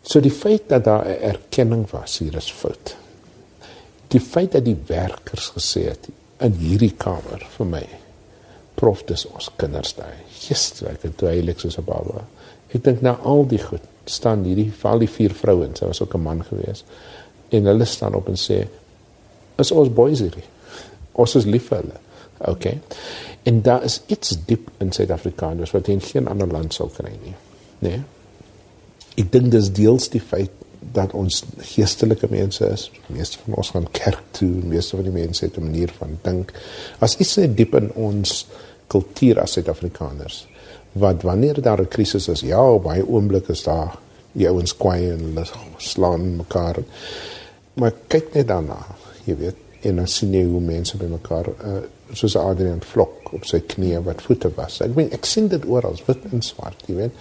So 0.02 0.20
die 0.20 0.30
feit 0.30 0.68
dat 0.68 0.84
daar 0.84 1.06
'n 1.06 1.22
erkenning 1.32 1.90
was, 1.90 2.18
hier 2.18 2.36
is 2.36 2.52
fout. 2.52 2.96
Die 4.08 4.20
feit 4.20 4.52
dat 4.52 4.64
die 4.64 4.78
werkers 4.86 5.52
gesê 5.56 5.88
het 5.88 6.08
in 6.40 6.52
hierdie 6.52 6.94
kamer 6.96 7.46
vir 7.56 7.66
my 7.66 7.86
prof 8.80 9.04
dis 9.08 9.26
ons 9.28 9.50
kinders 9.60 9.94
daai. 9.98 10.16
Jesus, 10.40 10.82
ek 10.88 11.04
het 11.06 11.16
toe 11.20 11.28
heilig 11.28 11.60
soos 11.60 11.78
'n 11.78 11.84
baba. 11.84 12.24
Ek 12.72 12.84
dink 12.84 13.02
nou 13.02 13.16
al 13.24 13.46
die 13.46 13.62
goed 13.62 13.84
staan 14.10 14.44
hierdie 14.44 14.70
val 14.82 14.98
die 14.98 15.08
vier 15.08 15.34
vrouens, 15.34 15.78
sy 15.78 15.86
was 15.86 16.00
ook 16.02 16.14
'n 16.14 16.22
man 16.22 16.44
gewees. 16.44 16.84
En 17.50 17.64
hulle 17.64 17.84
staan 17.84 18.14
op 18.14 18.28
en 18.28 18.36
sê 18.36 18.66
is 19.58 19.72
ons 19.72 19.92
boys 19.92 20.18
hierdie. 20.18 20.48
Ons 21.12 21.34
is 21.34 21.44
lief 21.44 21.68
vir 21.68 21.78
hulle. 21.78 21.98
Okay. 22.38 22.80
En 23.42 23.62
daar 23.62 23.84
is 23.84 24.00
iets 24.06 24.36
diep 24.46 24.70
in 24.78 24.92
Suid-Afrikaners 24.92 25.70
wat 25.70 25.88
in 25.88 26.00
geen 26.00 26.28
ander 26.28 26.48
land 26.48 26.74
sou 26.74 26.88
kry 26.88 27.12
nie. 27.24 27.34
Nee. 27.78 28.02
Ek 29.16 29.32
dink 29.32 29.50
dis 29.50 29.72
deels 29.72 30.08
die 30.08 30.20
feit 30.20 30.50
dat 30.92 31.12
ons 31.12 31.44
geestelike 31.58 32.26
mense 32.30 32.66
is. 32.72 32.90
Die 33.08 33.16
meeste 33.18 33.38
van 33.44 33.54
ons 33.60 33.70
gaan 33.70 33.90
kerk 33.92 34.22
toe, 34.30 34.48
die 34.48 34.72
meeste 34.72 34.96
van 34.96 35.04
die 35.04 35.14
mense 35.14 35.44
het 35.44 35.56
'n 35.58 35.68
manier 35.68 35.92
van 35.98 36.18
dink. 36.22 36.52
As 36.98 37.16
iets 37.16 37.36
net 37.36 37.56
diep 37.56 37.74
in 37.74 37.92
ons 37.92 38.46
kultuur 38.90 39.40
as 39.42 39.56
Suid-Afrikaners 39.56 40.44
wat 40.98 41.22
wanneer 41.22 41.60
daar 41.62 41.80
'n 41.80 41.88
krisis 41.88 42.28
is, 42.28 42.40
ja, 42.40 42.78
baie 42.78 43.06
oomblikke 43.06 43.52
is 43.52 43.62
daar 43.62 43.98
die 44.32 44.48
ouens 44.48 44.76
kwaai 44.76 45.10
en 45.10 45.18
hulle 45.18 45.44
slaan 45.76 46.36
mekaar. 46.36 46.76
Maar 47.74 47.92
kyk 48.06 48.34
net 48.34 48.48
daarna, 48.48 48.78
jy 49.24 49.36
weet, 49.36 49.56
en 49.80 49.96
dan 49.96 50.06
sien 50.06 50.32
jy 50.32 50.44
hoe 50.44 50.60
mense 50.60 50.96
by 50.96 51.08
mekaar 51.10 51.46
uh, 51.48 51.78
soos 52.12 52.36
Adrian 52.36 52.82
Vlok 52.84 53.32
op 53.32 53.46
sy 53.48 53.60
knieë 53.60 54.02
wat 54.04 54.22
voete 54.22 54.50
was. 54.56 54.80
Ek 54.80 54.94
meen 54.96 55.12
ek 55.12 55.24
sien 55.28 55.48
dit 55.48 55.64
oral, 55.64 55.98
wit 56.06 56.26
en 56.32 56.42
swart, 56.42 56.82
jy 56.86 56.94
weet. 56.94 57.12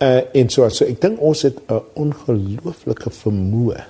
Uh 0.00 0.20
en 0.36 0.50
so 0.52 0.68
so 0.68 0.84
ek 0.84 1.00
dink 1.00 1.20
ons 1.20 1.42
het 1.42 1.56
'n 1.68 1.80
ongelooflike 1.94 3.10
vermoë 3.10 3.84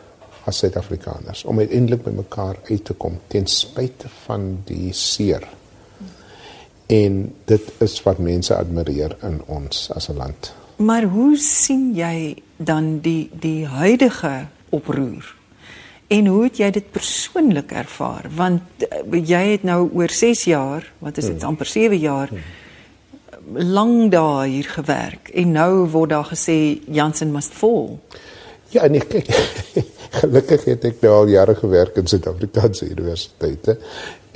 as 0.47 0.59
Suid-Afrikaners 0.63 1.45
om 1.45 1.59
uiteindelik 1.59 2.05
by 2.05 2.11
mekaar 2.11 2.57
uit 2.71 2.85
te 2.85 2.95
kom 2.95 3.19
ten 3.29 3.47
spyte 3.47 4.09
van 4.27 4.63
die 4.65 4.93
seer. 4.93 5.43
En 6.87 7.35
dit 7.45 7.73
is 7.79 8.03
wat 8.03 8.19
mense 8.19 8.55
admireer 8.55 9.17
in 9.23 9.41
ons 9.47 9.91
as 9.95 10.09
'n 10.09 10.17
land. 10.17 10.55
Maar 10.77 11.03
hoe 11.03 11.37
sien 11.37 11.95
jy 11.95 12.37
dan 12.57 12.99
die 13.01 13.31
die 13.33 13.67
huidige 13.67 14.47
oproer? 14.69 15.35
En 16.07 16.27
hoe 16.27 16.43
het 16.43 16.57
jy 16.57 16.71
dit 16.71 16.91
persoonlik 16.91 17.73
ervaar? 17.73 18.29
Want 18.35 18.63
uh, 18.79 19.27
jy 19.27 19.43
het 19.57 19.63
nou 19.63 19.91
oor 19.93 20.11
6 20.11 20.45
jaar, 20.45 20.93
wat 20.99 21.17
is 21.17 21.25
dit 21.25 21.41
hmm. 21.41 21.49
amper 21.49 21.67
7 21.67 21.99
jaar 21.99 22.29
hmm. 22.29 23.63
lank 23.73 24.13
daar 24.13 24.45
hier 24.45 24.65
gewerk 24.65 25.29
en 25.29 25.53
nou 25.53 25.87
word 25.91 26.11
daar 26.11 26.29
gesê 26.31 26.79
Jansen 26.91 27.33
must 27.33 27.53
fall. 27.53 27.99
Ja, 28.75 28.87
nee, 28.87 29.01
kyk. 29.01 29.29
Gelukkig 30.21 30.65
het 30.67 30.85
ek 30.89 31.03
nou 31.05 31.13
al 31.21 31.31
jare 31.31 31.55
gewerk 31.59 31.99
in 32.01 32.09
Suid-Afrikaanse 32.11 32.89
universiteite 32.91 33.79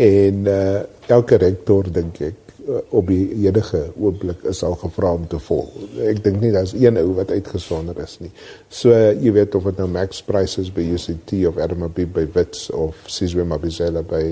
en 0.01 0.47
uh 0.51 0.81
elke 1.11 1.41
rektor 1.43 1.89
dink 1.91 2.21
ek 2.23 2.53
uh, 2.63 2.77
op 2.95 3.09
die 3.11 3.33
enige 3.43 3.81
oomblik 3.99 4.45
is 4.47 4.61
al 4.63 4.77
gevra 4.79 5.09
om 5.17 5.25
te 5.27 5.41
vol. 5.43 5.65
Ek 6.07 6.21
dink 6.23 6.39
nie 6.39 6.53
daar's 6.55 6.71
een 6.77 7.01
ou 7.01 7.17
wat 7.17 7.33
uitgesonder 7.35 7.99
is 8.05 8.15
nie. 8.23 8.31
So 8.71 8.95
jy 8.95 9.33
weet 9.35 9.57
of 9.59 9.67
dit 9.67 9.81
nou 9.83 9.89
Max 9.91 10.23
Price 10.23 10.61
is 10.63 10.71
by 10.71 10.85
UCT 10.87 11.35
of 11.51 11.59
Adam 11.59 11.83
Abib 11.89 12.13
by 12.15 12.29
Wits 12.37 12.69
of 12.71 13.01
Sizwe 13.11 13.43
Mabizela 13.43 14.05
by 14.07 14.23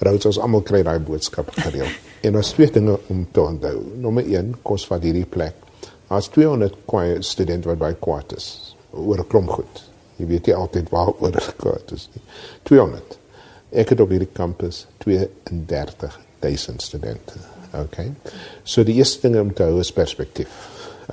Rhodes 0.00 0.30
ons 0.32 0.40
almal 0.40 0.64
kry 0.64 0.80
daai 0.86 1.02
boodskap 1.04 1.52
gereël. 1.58 1.92
en 2.26 2.40
ons 2.40 2.54
twee 2.56 2.72
dinge 2.72 2.96
om 3.12 3.26
te 3.28 3.44
onthou. 3.44 3.82
Nommer 4.00 4.24
1 4.24 4.54
kos 4.64 4.88
van 4.88 5.04
hierdie 5.04 5.28
plek. 5.28 5.60
As 6.08 6.32
200 6.32 6.86
kwai 6.88 7.18
studente 7.20 7.68
wat 7.68 7.82
by 7.82 7.92
kwaad 8.00 8.32
is 8.40 8.65
oor 8.96 9.18
'n 9.18 9.26
klomp 9.26 9.50
goed. 9.50 9.84
Jy 10.16 10.26
weet 10.26 10.46
nie 10.46 10.54
altyd 10.54 10.88
waar 10.90 11.12
oor 11.20 11.32
gekort 11.32 11.92
is 11.92 12.08
nie. 12.14 12.22
200. 12.62 13.18
Ek 13.70 13.88
het 13.88 14.00
op 14.00 14.08
hierdie 14.08 14.32
kampus 14.32 14.86
32000 15.04 16.82
studente. 16.82 17.32
Okay. 17.74 18.12
So 18.64 18.84
die 18.86 18.94
eerste 18.94 19.28
ding 19.28 19.40
om 19.40 19.52
te 19.54 19.62
hou 19.62 19.80
is 19.80 19.92
perspektief. 19.92 20.48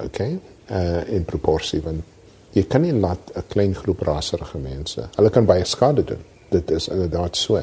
Okay. 0.04 0.40
Uh 0.72 1.02
in 1.12 1.26
proporsie 1.26 1.82
want 1.84 2.04
jy 2.54 2.64
kan 2.70 2.82
nie 2.82 2.94
laat 2.94 3.32
'n 3.36 3.44
klein 3.48 3.76
groep 3.76 4.02
raserige 4.02 4.58
mense. 4.58 5.10
Hulle 5.16 5.30
kan 5.30 5.46
baie 5.46 5.66
skade 5.66 6.04
doen. 6.04 6.24
Dit 6.50 6.72
is 6.72 6.88
inderdaad 6.88 7.36
so. 7.38 7.62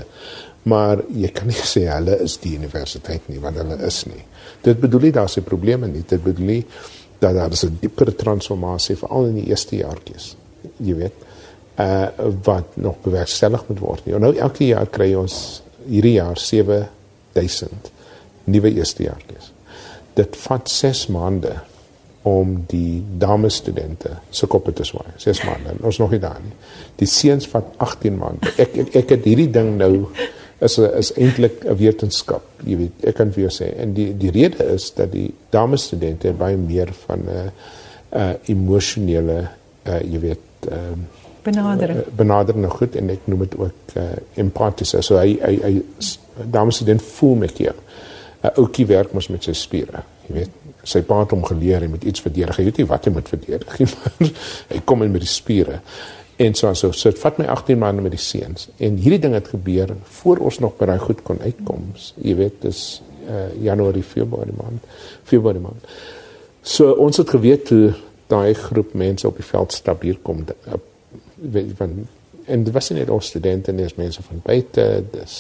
Maar 0.63 1.03
jy 1.09 1.29
kan 1.29 1.47
nie 1.47 1.63
sê 1.65 1.87
hulle 1.89 2.19
is 2.21 2.39
die 2.39 2.57
universiteit 2.59 3.29
nie 3.29 3.41
want 3.41 3.57
hulle 3.57 3.79
is 3.87 4.05
nie. 4.05 4.25
Dit 4.63 4.81
bedoel 4.81 5.01
nie 5.01 5.13
daar's 5.13 5.37
'n 5.37 5.43
probleem 5.45 5.93
nie. 5.93 6.05
Dit 6.07 6.23
bedoel 6.23 6.45
nie 6.45 6.67
dat 7.21 7.35
daar 7.35 7.51
'n 7.51 7.79
dieper 7.81 8.15
transformasie 8.17 8.97
veral 8.97 9.27
in 9.27 9.35
die 9.35 9.47
eerste 9.47 9.77
jaartjies. 9.77 10.37
Jy 10.77 10.95
weet 10.95 11.17
uh 11.79 12.09
wat 12.43 12.77
nog 12.77 13.01
bewerkstellig 13.01 13.65
moet 13.67 13.79
word 13.79 14.05
nie. 14.05 14.19
Nou 14.19 14.37
elke 14.37 14.67
jaar 14.67 14.87
kry 14.87 15.15
ons 15.15 15.63
hierdie 15.87 16.13
jaar 16.13 16.39
7000 16.39 17.91
nuwe 18.45 18.73
eerstejaartjies. 18.75 19.53
Dit 20.15 20.37
vat 20.37 20.71
6 20.71 21.07
maande 21.07 21.55
om 22.23 22.65
die 22.69 23.05
dames 23.19 23.55
studente 23.55 24.11
se 24.31 24.47
koppe 24.47 24.73
te 24.73 24.85
swaai. 24.85 25.15
Ses 25.17 25.41
maande. 25.43 25.79
Ons 25.81 25.99
nog 25.99 26.11
nie 26.11 26.21
daar 26.21 26.41
nie. 26.43 26.53
Die 27.01 27.09
seuns 27.09 27.49
van 27.49 27.65
18 27.77 28.17
maande. 28.17 28.53
Ek 28.57 28.77
ek, 28.77 28.95
ek 28.95 29.15
het 29.17 29.25
hierdie 29.25 29.49
ding 29.51 29.77
nou 29.81 30.09
is 30.61 30.79
is 30.79 31.13
eintlik 31.17 31.65
'n 31.65 31.77
wetenskap, 31.77 32.43
jy 32.65 32.77
weet. 32.77 33.05
Ek 33.05 33.15
kan 33.15 33.33
vir 33.33 33.49
jou 33.49 33.53
sê 33.53 33.71
en 33.81 33.95
die 33.95 34.17
die 34.17 34.31
rede 34.31 34.65
is 34.75 34.91
dat 34.95 35.13
die 35.13 35.35
dames 35.51 35.83
studente 35.89 36.33
baie 36.33 36.57
meer 36.57 36.93
van 37.07 37.19
'n 37.19 37.29
uh, 37.29 37.51
uh 38.21 38.35
emosionele 38.45 39.49
uh 39.87 40.01
jy 40.01 40.21
weet 40.21 40.69
ehm 40.69 40.93
uh, 40.93 41.19
benadering. 41.43 41.99
Uh, 41.99 42.13
benadering 42.17 42.63
nou 42.63 42.73
goed 42.73 42.97
en 42.97 43.11
ek 43.11 43.21
noem 43.25 43.39
dit 43.39 43.57
ook 43.59 43.97
uh 43.97 44.03
empathiese. 44.35 45.03
So 45.03 45.17
hy 45.17 45.39
hy 45.41 45.59
hy 45.63 45.83
dames 46.51 46.75
student 46.75 47.03
voel 47.03 47.35
met 47.35 47.59
jou. 47.59 47.75
'n 48.43 48.47
uh, 48.47 48.57
Oukie 48.57 48.87
werk 48.87 49.13
mos 49.13 49.29
met 49.29 49.43
sy 49.43 49.53
spiere, 49.53 50.03
jy 50.29 50.35
weet 50.35 50.51
sy 50.85 51.03
pa 51.05 51.19
het 51.21 51.31
hom 51.31 51.43
geleer 51.45 51.81
hy 51.85 51.91
moet 51.93 52.05
iets 52.05 52.23
verdedig. 52.25 52.57
Hy 52.57 52.65
weet 52.65 52.79
nie 52.81 52.87
wat 52.87 53.05
hy 53.05 53.13
moet 53.13 53.29
verdedig 53.29 53.79
nie, 53.79 53.89
maar 53.95 54.31
hy 54.69 54.81
kom 54.85 55.03
in 55.03 55.13
met 55.13 55.21
die 55.21 55.29
spiere. 55.29 55.81
En 56.41 56.55
so 56.57 56.73
so, 56.75 56.93
so 56.97 57.13
vat 57.21 57.39
my 57.41 57.47
18 57.53 57.79
maande 57.79 58.03
met 58.05 58.15
die 58.17 58.23
seuns. 58.23 58.69
En 58.81 58.97
hierdie 58.97 59.21
ding 59.21 59.35
het 59.37 59.51
gebeur 59.53 59.93
voor 60.21 60.41
ons 60.49 60.59
nog 60.63 60.77
by 60.79 60.89
daai 60.89 61.01
goed 61.03 61.21
kon 61.27 61.41
uitkom. 61.45 61.91
Jy 62.17 62.37
weet, 62.39 62.63
dis 62.65 62.85
uh 63.29 63.51
Januarie, 63.63 64.03
Februarie 64.03 64.57
maand. 64.57 64.87
Februarie 65.29 65.61
maand. 65.61 65.85
So 66.63 66.95
ons 67.03 67.21
het 67.21 67.31
geweet 67.31 67.67
toe 67.69 67.93
daai 68.31 68.55
groep 68.55 68.95
mense 68.95 69.29
op 69.29 69.37
die 69.37 69.45
veld 69.45 69.75
stap 69.75 70.03
hier 70.07 70.19
kom 70.23 70.45
van 71.77 71.95
en 72.51 72.65
dit 72.65 72.75
was 72.75 72.91
nie 72.91 72.99
net 72.99 73.11
ons 73.13 73.27
studente 73.27 73.73
nie, 73.73 73.85
dis 73.87 73.99
mense 73.99 74.23
van 74.27 74.41
buite, 74.43 74.87
dis 75.13 75.37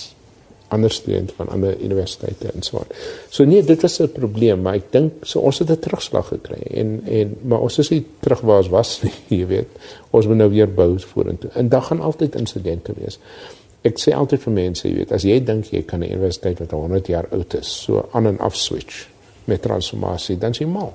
ander 0.71 0.91
studente 0.91 1.35
van 1.37 1.49
ander 1.49 1.81
universiteite 1.81 2.51
en 2.55 2.63
so 2.63 2.79
aan. 2.79 2.91
So 3.29 3.45
nee, 3.45 3.63
dit 3.65 3.83
was 3.83 3.99
'n 3.99 4.13
probleem, 4.13 4.61
maar 4.63 4.75
ek 4.75 4.93
dink 4.93 5.13
so 5.23 5.41
ons 5.41 5.59
het 5.59 5.71
'n 5.71 5.79
terugslag 5.79 6.27
gekry 6.29 6.63
en 6.63 7.03
en 7.05 7.37
maar 7.43 7.61
ons 7.61 7.79
is 7.79 7.89
nie 7.89 8.07
terug 8.21 8.41
waar 8.41 8.57
ons 8.57 8.69
was 8.69 9.03
nie, 9.03 9.13
jy 9.41 9.47
weet. 9.47 9.69
Ons 10.11 10.27
moet 10.27 10.37
nou 10.37 10.51
weer 10.51 10.75
bou 10.75 10.99
vorentoe. 10.99 11.51
En 11.55 11.69
daar 11.69 11.83
gaan 11.83 12.01
altyd 12.01 12.35
insidente 12.35 12.93
wees. 12.97 13.19
Ek 13.83 13.99
sê 13.99 14.15
altyd 14.15 14.43
vir 14.43 14.53
mense, 14.53 14.89
jy 14.89 14.95
weet, 14.95 15.13
as 15.13 15.23
jy 15.23 15.45
dink 15.45 15.65
jy 15.65 15.83
kan 15.83 16.01
'n 16.01 16.13
universiteit 16.13 16.59
wat 16.59 16.71
100 16.71 17.07
jaar 17.07 17.27
oud 17.31 17.55
is, 17.55 17.83
so 17.83 18.09
aan 18.13 18.27
en 18.27 18.39
af 18.39 18.57
switch 18.57 19.09
met 19.45 19.63
transformasie, 19.63 20.39
dan 20.39 20.53
jy 20.53 20.67
mal. 20.67 20.93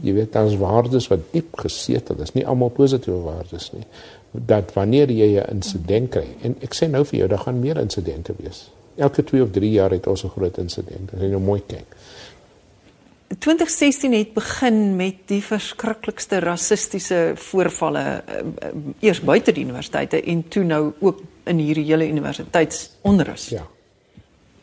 Jy 0.00 0.12
weet 0.14 0.32
daar's 0.32 0.56
waardes 0.56 1.08
wat 1.08 1.20
diep 1.30 1.58
gesetel 1.58 2.20
is, 2.22 2.32
nie 2.32 2.46
almal 2.46 2.70
positiewe 2.70 3.18
waardes 3.18 3.72
nie. 3.72 3.86
Dat 4.30 4.72
wanneer 4.72 5.10
jy 5.10 5.40
'n 5.40 5.50
insident 5.50 6.10
kry 6.10 6.26
en 6.42 6.56
ek 6.60 6.74
sê 6.74 6.88
nou 6.88 7.04
vir 7.04 7.18
jou, 7.18 7.28
daar 7.28 7.38
gaan 7.38 7.60
meer 7.60 7.76
insidente 7.76 8.32
wees 8.38 8.70
elke 8.96 9.24
2 9.24 9.42
of 9.42 9.50
3 9.50 9.70
jaar 9.70 9.90
het 9.90 10.06
ons 10.06 10.24
'n 10.24 10.28
groot 10.28 10.58
insident. 10.58 11.12
As 11.14 11.20
jy 11.20 11.28
nou 11.28 11.40
mooi 11.40 11.62
kyk. 11.66 11.96
2016 13.38 14.12
het 14.12 14.32
begin 14.34 14.96
met 14.96 15.14
die 15.26 15.42
verskriklikste 15.42 16.38
rassistiese 16.38 17.32
voorvalle 17.34 18.22
uh, 18.28 18.42
eers 19.00 19.20
buite 19.20 19.52
die 19.52 19.64
universiteite 19.64 20.22
en 20.22 20.48
toe 20.48 20.64
nou 20.64 20.92
ook 21.00 21.22
in 21.44 21.58
hierdie 21.58 21.84
hele 21.84 22.08
universiteitsonrus. 22.08 23.48
Ja. 23.48 23.66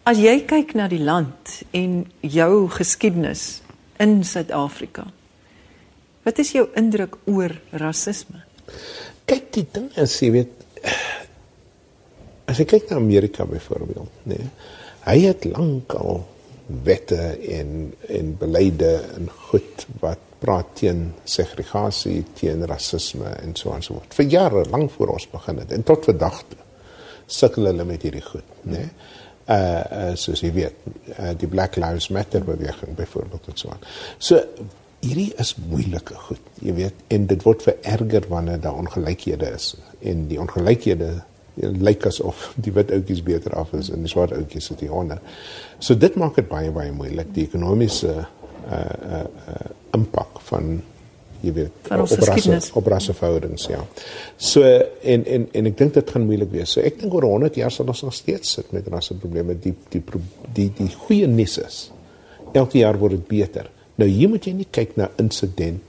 As 0.03 0.17
jy 0.17 0.39
kyk 0.45 0.73
na 0.73 0.87
die 0.87 1.01
land 1.01 1.61
en 1.71 2.05
jou 2.21 2.69
geskiedenis 2.69 3.61
in 3.99 4.23
Suid-Afrika. 4.23 5.07
Wat 6.23 6.39
is 6.39 6.51
jou 6.51 6.67
indruk 6.79 7.17
oor 7.25 7.53
rasisme? 7.71 8.43
Kyk, 9.29 9.51
die 9.53 9.65
ding 9.73 9.89
is, 9.97 10.15
jy 10.21 10.31
weet, 10.31 10.53
jy 12.59 12.67
kyk 12.69 12.89
na 12.89 12.99
Amerika 12.99 13.45
byvoorbeeld, 13.45 14.23
nee. 14.31 14.49
Hy 15.05 15.17
het 15.23 15.45
lankal 15.49 16.23
wette 16.85 17.19
en 17.49 17.93
en 18.07 18.33
beleide 18.37 18.91
en 19.15 19.29
goed 19.49 19.85
wat 20.03 20.25
praat 20.39 20.67
teen 20.79 21.09
segregasie, 21.27 22.23
teen 22.39 22.65
rasisme 22.67 23.29
en 23.41 23.55
so 23.55 23.73
aan 23.73 23.83
so 23.83 23.97
voort. 23.97 24.15
Vir 24.15 24.29
jare 24.31 24.65
lank 24.71 24.91
voor 24.95 25.15
ons 25.17 25.27
begin 25.31 25.63
het 25.63 25.71
en 25.75 25.83
tot 25.83 26.05
vandag 26.07 26.43
toe 26.47 26.65
sukkel 27.29 27.69
hulle 27.69 27.85
met 27.85 28.05
hierdie 28.05 28.25
goed, 28.25 28.53
nê. 28.63 28.83
Nee. 28.83 28.91
Uh, 29.49 29.55
uh 29.57 30.09
soos 30.17 30.43
jy 30.45 30.51
weet, 30.53 30.83
uh, 31.15 31.31
die 31.37 31.47
Black 31.49 31.77
Lives 31.81 32.09
Matter 32.13 32.43
beweging 32.45 32.93
byvoorbeeld 32.97 33.47
en 33.49 33.57
so 33.57 33.71
aan. 33.73 33.87
So 34.17 34.41
hierdie 35.01 35.31
is 35.41 35.55
moeilike 35.69 36.17
goed, 36.27 36.51
jy 36.61 36.75
weet, 36.77 37.01
en 37.09 37.25
dit 37.29 37.45
word 37.47 37.63
vererger 37.65 38.27
wanneer 38.29 38.61
daar 38.61 38.77
ongelykhede 38.77 39.49
is 39.55 39.71
en 40.05 40.27
die 40.29 40.39
ongelykhede 40.41 41.11
lyk 41.59 42.05
asof 42.09 42.49
die 42.55 42.73
wit 42.75 42.91
ouetjies 42.95 43.23
beter 43.25 43.55
af 43.59 43.73
is 43.77 43.89
en 43.93 44.05
die 44.05 44.11
swart 44.11 44.35
ouetjies 44.35 44.69
sit 44.71 44.83
hier 44.85 44.93
onder. 44.95 45.19
So 45.79 45.95
dit 45.99 46.15
maak 46.19 46.37
dit 46.39 46.47
baie 46.49 46.71
baie 46.75 46.93
moeilik 46.95 47.33
die 47.35 47.47
ekonomiese 47.49 48.13
uh 48.19 48.25
uh, 48.69 49.25
uh 49.49 49.67
impak 49.97 50.41
van 50.51 50.75
jy 51.41 51.53
weet 51.55 51.87
rasse 51.89 52.57
op 52.77 52.87
rasse 52.91 53.13
verhoudings 53.15 53.67
ja. 53.71 53.79
So 54.37 54.63
en 54.63 55.25
en 55.25 55.47
en 55.55 55.69
ek 55.71 55.77
dink 55.79 55.95
dit 55.95 56.11
gaan 56.13 56.27
moeilik 56.27 56.51
wees. 56.51 56.75
So 56.75 56.83
ek 56.85 56.99
dink 57.01 57.15
oor 57.15 57.27
100 57.29 57.57
jaar 57.61 57.73
sal 57.73 57.89
ons 57.89 58.03
nog 58.05 58.15
steeds 58.15 58.57
sit 58.59 58.73
met 58.75 58.87
rasse 58.91 59.17
probleme 59.17 59.55
die 59.55 59.73
die 59.89 60.03
die 60.55 60.69
die 60.77 60.89
goeie 61.07 61.27
nuus 61.27 61.57
is. 61.63 61.79
Elke 62.53 62.81
jaar 62.81 62.99
word 62.99 63.17
dit 63.17 63.27
beter. 63.27 63.69
Nou 63.99 64.07
hier 64.09 64.29
moet 64.31 64.45
jy 64.45 64.55
nie 64.59 64.67
kyk 64.71 64.95
na 64.99 65.09
insident 65.21 65.81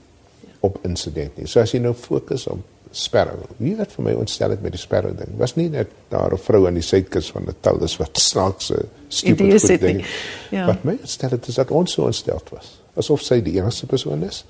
op 0.61 0.77
insident 0.85 1.37
nie. 1.37 1.47
So 1.49 1.61
as 1.61 1.73
jy 1.73 1.81
nou 1.81 1.93
fokus 1.97 2.47
op 2.51 2.61
sparrow. 2.91 3.47
Wie 3.57 3.75
het 3.79 3.91
vir 3.95 4.05
my 4.05 4.13
ontstel 4.19 4.49
het 4.49 4.61
met 4.61 4.75
die 4.75 4.81
sparrow 4.81 5.13
ding? 5.17 5.31
Was 5.39 5.55
nie 5.55 5.69
net 5.69 5.89
daar 6.09 6.33
'n 6.33 6.37
vrou 6.37 6.67
aan 6.67 6.73
die 6.73 6.83
suidkus 6.83 7.31
van 7.31 7.43
Natal 7.45 7.83
is 7.83 7.97
wat 7.97 8.19
snaakse 8.19 8.85
stupid 9.07 9.61
goed 9.61 9.79
ding. 9.79 10.05
Ja. 10.51 10.65
Wat 10.65 10.83
my 10.83 10.97
ontstel 10.99 11.29
het 11.29 11.47
is 11.47 11.55
dat 11.55 11.71
ons 11.71 11.91
so 11.91 12.03
ontstel 12.03 12.41
was. 12.49 12.81
Asof 12.93 13.21
sy 13.21 13.41
die 13.41 13.59
enigste 13.59 13.85
persoon 13.85 14.23
is 14.23 14.45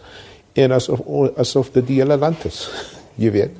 en 0.53 0.71
asof 0.71 0.99
asof 1.37 1.71
dit 1.71 1.87
die 1.87 1.99
hele 1.99 2.17
land 2.17 2.45
is. 2.45 2.69
jy 3.23 3.31
weet. 3.31 3.51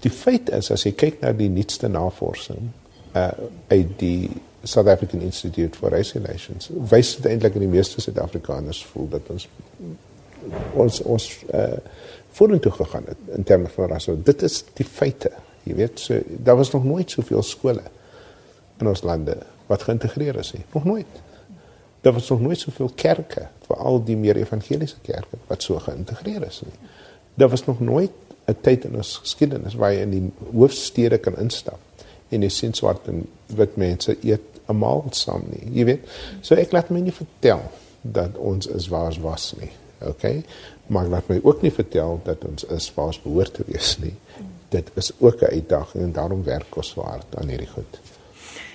Die 0.00 0.10
feit 0.10 0.50
is 0.50 0.70
as 0.70 0.82
jy 0.82 0.92
kyk 0.92 1.20
na 1.20 1.32
die 1.32 1.48
nuutste 1.48 1.88
navorsing 1.88 2.70
uh 3.14 3.30
uit 3.68 3.98
die 3.98 4.30
South 4.64 4.86
African 4.86 5.20
Institute 5.20 5.78
for 5.78 5.90
Race 5.90 6.18
Relations, 6.18 6.70
wys 6.70 7.16
dit 7.16 7.26
eintlik 7.26 7.54
in 7.58 7.66
die 7.66 7.72
meeste 7.72 8.00
Suid-Afrikaners 8.00 8.84
voel 8.92 9.08
dat 9.10 9.30
ons 9.34 9.48
ons 10.74 11.00
ons 11.02 11.28
uh 11.50 11.76
vorentoe 12.32 12.72
gegaan 12.72 13.04
het 13.06 13.36
in 13.36 13.44
terme 13.44 13.68
van 13.68 13.88
rasse. 13.88 14.22
Dit 14.22 14.42
is 14.42 14.62
die 14.78 14.86
feite. 14.86 15.30
Jy 15.62 15.74
weet, 15.78 16.00
so 16.00 16.18
daar 16.26 16.56
was 16.56 16.72
nog 16.72 16.84
nooit 16.84 17.10
soveel 17.10 17.42
skole 17.42 17.82
in 18.80 18.88
ons 18.88 19.02
lande 19.06 19.36
wat 19.70 19.84
geïntegreer 19.86 20.38
is 20.40 20.52
nie. 20.52 20.64
Nog 20.72 20.84
nooit. 20.84 21.20
Daar 22.02 22.12
was 22.12 22.28
nog 22.28 22.40
nooit 22.40 22.58
soveel 22.58 22.90
kerke, 22.94 23.46
veral 23.66 24.02
die 24.04 24.16
meer 24.16 24.36
evangeliese 24.36 24.98
kerke 25.06 25.38
wat 25.46 25.62
so 25.62 25.78
geïntegreer 25.78 26.46
is 26.46 26.62
nie. 26.64 26.74
Daar 27.34 27.48
was 27.48 27.64
nog 27.64 27.80
nooit 27.80 28.10
'n 28.46 28.56
tyd 28.60 28.84
in 28.84 28.96
ons 28.96 29.16
geskiedenis 29.16 29.74
waar 29.74 29.92
jy 29.92 30.00
in 30.00 30.10
die 30.10 30.30
hoofstede 30.52 31.18
kan 31.18 31.38
instap 31.38 31.78
en 32.28 32.42
jy 32.42 32.48
sien 32.48 32.74
swart 32.74 33.06
en 33.08 33.28
wit 33.46 33.76
mense 33.76 34.16
eet 34.22 34.40
'n 34.68 34.76
maal 34.76 35.04
saam 35.10 35.44
nie. 35.50 35.78
Jy 35.78 35.84
weet. 35.84 36.08
So 36.40 36.54
ek 36.54 36.72
laat 36.72 36.90
my 36.90 37.00
nie 37.00 37.12
vertel 37.12 37.62
dat 38.00 38.36
ons 38.36 38.66
is 38.66 38.88
waar 38.88 39.06
ons 39.06 39.18
was 39.18 39.54
nie. 39.60 39.70
Okay? 40.02 40.44
Maar 40.92 41.08
laat 41.08 41.28
my 41.32 41.40
ook 41.42 41.62
nie 41.64 41.72
vertel 41.72 42.20
dat 42.24 42.44
ons 42.44 42.64
is 42.64 42.90
waar 42.94 43.12
ons 43.12 43.22
behoort 43.24 43.54
te 43.54 43.64
wees 43.66 43.96
nie. 44.02 44.14
Dit 44.72 44.90
is 45.00 45.12
ook 45.18 45.42
'n 45.42 45.54
uitdaging 45.56 46.04
en 46.04 46.12
daarom 46.12 46.44
werk 46.44 46.76
ons 46.76 46.88
so 46.88 47.00
hard 47.00 47.36
aan 47.36 47.48
hierdie 47.48 47.68
goed. 47.68 48.00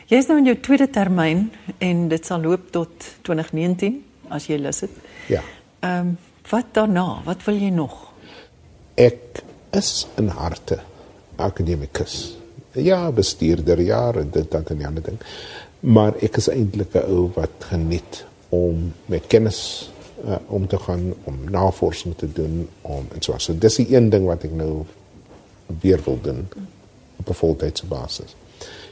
Jy 0.08 0.18
is 0.18 0.28
nou 0.28 0.38
in 0.40 0.46
jou 0.46 0.60
tweede 0.60 0.90
termyn 0.90 1.52
en 1.78 2.08
dit 2.08 2.26
sal 2.26 2.42
loop 2.42 2.72
tot 2.72 2.90
2019 3.22 4.04
as 4.30 4.48
jy 4.48 4.58
lus 4.58 4.80
het. 4.80 4.92
Ja. 5.28 5.42
Ehm 5.80 6.00
um, 6.00 6.18
wat 6.50 6.66
daarna? 6.72 7.22
Wat 7.26 7.44
wil 7.44 7.56
jy 7.56 7.70
nog? 7.70 8.14
Ek 8.96 9.44
is 9.72 10.08
in 10.16 10.28
harte 10.28 10.80
akademikus. 11.36 12.38
Ja, 12.72 13.12
bestuurder 13.12 13.82
ja, 13.82 14.12
dit 14.12 14.52
dan 14.52 14.64
'n 14.70 14.86
ander 14.86 15.04
ding. 15.04 15.20
Maar 15.80 16.14
ek 16.22 16.38
is 16.38 16.48
eintlik 16.48 16.94
'n 16.94 17.06
ou 17.12 17.32
wat 17.36 17.52
geniet 17.60 18.26
om 18.50 18.94
met 19.06 19.28
kennis 19.28 19.92
uh, 20.26 20.36
om 20.48 20.68
te 20.68 20.78
gaan 20.78 21.14
om 21.24 21.38
navorsing 21.50 22.16
te 22.18 22.32
doen 22.32 22.68
om 22.82 23.06
en 23.14 23.22
so. 23.22 23.38
So 23.38 23.58
dis 23.58 23.76
die 23.76 23.96
een 23.96 24.10
ding 24.10 24.26
wat 24.26 24.44
ek 24.44 24.54
nou 24.58 24.86
weer 25.82 26.02
wil 26.06 26.20
doen 26.22 26.48
op 27.18 27.30
'n 27.30 27.34
voltydse 27.34 27.86
basis. 27.86 28.36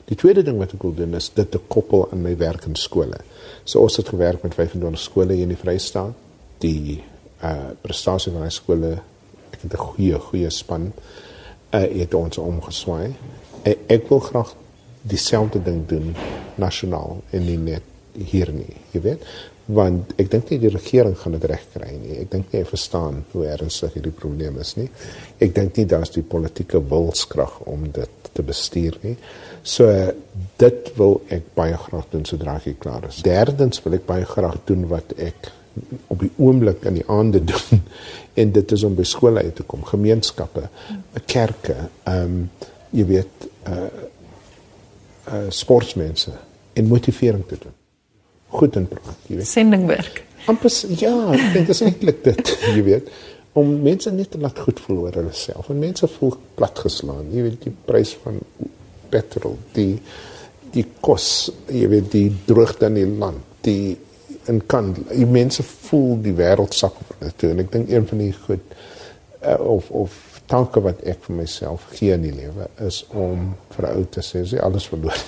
Die 0.05 0.17
tweede 0.17 0.43
ding 0.43 0.57
wat 0.57 0.73
ek 0.73 0.81
wil 0.81 0.93
doen 0.93 1.13
is 1.13 1.31
dit 1.33 1.51
te 1.51 1.59
koppel 1.67 2.11
aan 2.11 2.21
my 2.21 2.37
werk 2.37 2.65
in 2.65 2.75
skole. 2.75 3.17
So 3.63 3.81
ons 3.81 3.95
het 3.95 4.09
gewerk 4.09 4.43
met 4.43 4.53
25 4.53 4.99
skole 4.99 5.33
hier 5.33 5.47
in 5.47 5.53
die 5.53 5.57
Vrystaat. 5.57 6.13
Die 6.57 7.03
uh 7.43 7.73
prestasie 7.81 8.31
van 8.31 8.41
die 8.41 8.51
skole, 8.51 9.01
ek 9.51 9.61
het 9.61 9.73
'n 9.73 9.77
goeie 9.77 10.19
goeie 10.19 10.49
span 10.49 10.93
uh 11.71 11.81
het 12.01 12.13
ons 12.13 12.37
omgeswaai. 12.37 13.15
Ek, 13.63 13.77
ek 13.87 14.09
wil 14.09 14.19
graag 14.19 14.55
dieselfde 15.01 15.61
ding 15.63 15.87
doen 15.87 16.15
nasionaal 16.55 17.21
en 17.29 17.45
nie 17.45 17.57
net 17.57 17.81
hier 18.13 18.51
nie, 18.51 18.75
jy 18.91 19.01
weet 19.01 19.25
want 19.65 20.13
ek 20.21 20.29
dink 20.29 20.51
nie 20.51 20.59
die 20.61 20.69
regering 20.69 21.15
gaan 21.17 21.33
dit 21.37 21.47
regkry 21.49 21.89
nie. 21.97 22.19
Ek 22.21 22.29
dink 22.31 22.51
nie 22.51 22.61
hy 22.61 22.67
verstaan 22.69 23.23
hoe 23.31 23.47
ernstig 23.49 23.95
hierdie 23.97 24.13
probleem 24.13 24.59
is 24.61 24.75
nie. 24.77 24.87
Ek 25.41 25.55
dink 25.55 25.79
nie 25.79 25.87
daar's 25.89 26.13
die 26.13 26.25
politieke 26.25 26.81
wilskrag 26.91 27.61
om 27.65 27.87
dit 27.95 28.29
te 28.35 28.45
bestuur 28.45 28.99
nie. 29.01 29.15
So 29.65 29.89
dit 30.61 30.91
wil 30.99 31.17
ek 31.33 31.53
baie 31.57 31.77
graag 31.81 32.09
doen 32.11 32.25
sodra 32.29 32.59
ek 32.59 32.77
klaar 32.83 33.07
is. 33.09 33.23
Derdens 33.25 33.81
wil 33.85 33.97
ek 33.97 34.05
baie 34.05 34.27
graag 34.29 34.59
doen 34.69 34.85
wat 34.91 35.15
ek 35.17 35.49
op 36.13 36.21
die 36.21 36.31
oomblik 36.37 36.85
in 36.87 36.99
die 37.01 37.07
aande 37.11 37.41
doen 37.43 37.81
en 38.39 38.51
dit 38.55 38.75
is 38.77 38.83
om 38.87 38.95
by 38.95 39.05
skole 39.07 39.43
uit 39.43 39.55
te 39.57 39.65
kom, 39.67 39.83
gemeenskappe, 39.87 40.69
kerke, 41.25 41.89
ehm 42.05 42.39
um, 42.39 42.73
jy 42.95 43.03
weet 43.09 43.47
uh 43.67 43.87
uh 45.25 45.47
sportmense 45.51 46.31
en 46.77 46.87
motivering 46.87 47.43
te 47.49 47.57
doen. 47.59 47.73
Goed 48.55 48.77
in 48.79 48.87
praat, 48.91 49.17
jy 49.29 49.39
weet. 49.39 49.49
Sendingwerk. 49.49 50.21
Amper 50.51 50.71
ja, 50.99 51.13
ek 51.33 51.47
dink 51.55 51.65
dit 51.65 51.73
is 51.73 51.81
eintlik 51.85 52.21
dit, 52.25 52.53
jy 52.75 52.85
weet, 52.85 53.11
om 53.57 53.71
mense 53.83 54.11
net 54.13 54.31
te 54.33 54.39
laat 54.41 54.59
goed 54.65 54.79
voel 54.83 55.05
oor 55.07 55.19
hulle 55.21 55.33
self. 55.35 55.71
En 55.71 55.81
mense 55.81 56.07
voel 56.17 56.35
platgeslaan, 56.59 57.27
jy 57.33 57.45
weet 57.47 57.67
die 57.67 57.75
prys 57.87 58.13
van 58.23 58.39
petrol, 59.13 59.59
die 59.77 59.93
die 60.75 60.83
kos, 60.99 61.53
jy 61.71 61.87
weet 61.87 62.09
die 62.11 62.27
droogte 62.49 62.89
in 62.89 62.97
die 62.99 63.07
land, 63.07 63.43
die 63.63 63.95
in 64.51 64.61
kan 64.67 64.93
die 64.93 65.25
mense 65.25 65.63
voel 65.63 66.19
die 66.21 66.33
wêreld 66.37 66.75
sak 66.77 66.97
op 67.01 67.15
hulle 67.15 67.31
toe 67.39 67.51
en 67.53 67.63
ek 67.63 67.71
dink 67.73 67.91
een 67.91 68.07
van 68.09 68.21
die 68.21 68.31
goed 68.45 68.75
uh, 69.41 69.57
of 69.59 69.89
of 70.03 70.17
tanke 70.49 70.81
wat 70.85 71.01
ek 71.09 71.23
vir 71.25 71.39
myself 71.39 71.87
gee 71.95 72.13
in 72.13 72.27
die 72.27 72.35
lewe 72.35 72.67
is 72.85 73.01
om 73.09 73.53
vir 73.73 73.89
ou 73.93 74.03
te 74.13 74.21
sê 74.25 74.43
jy 74.43 74.61
alles 74.61 74.85
verloor 74.91 75.23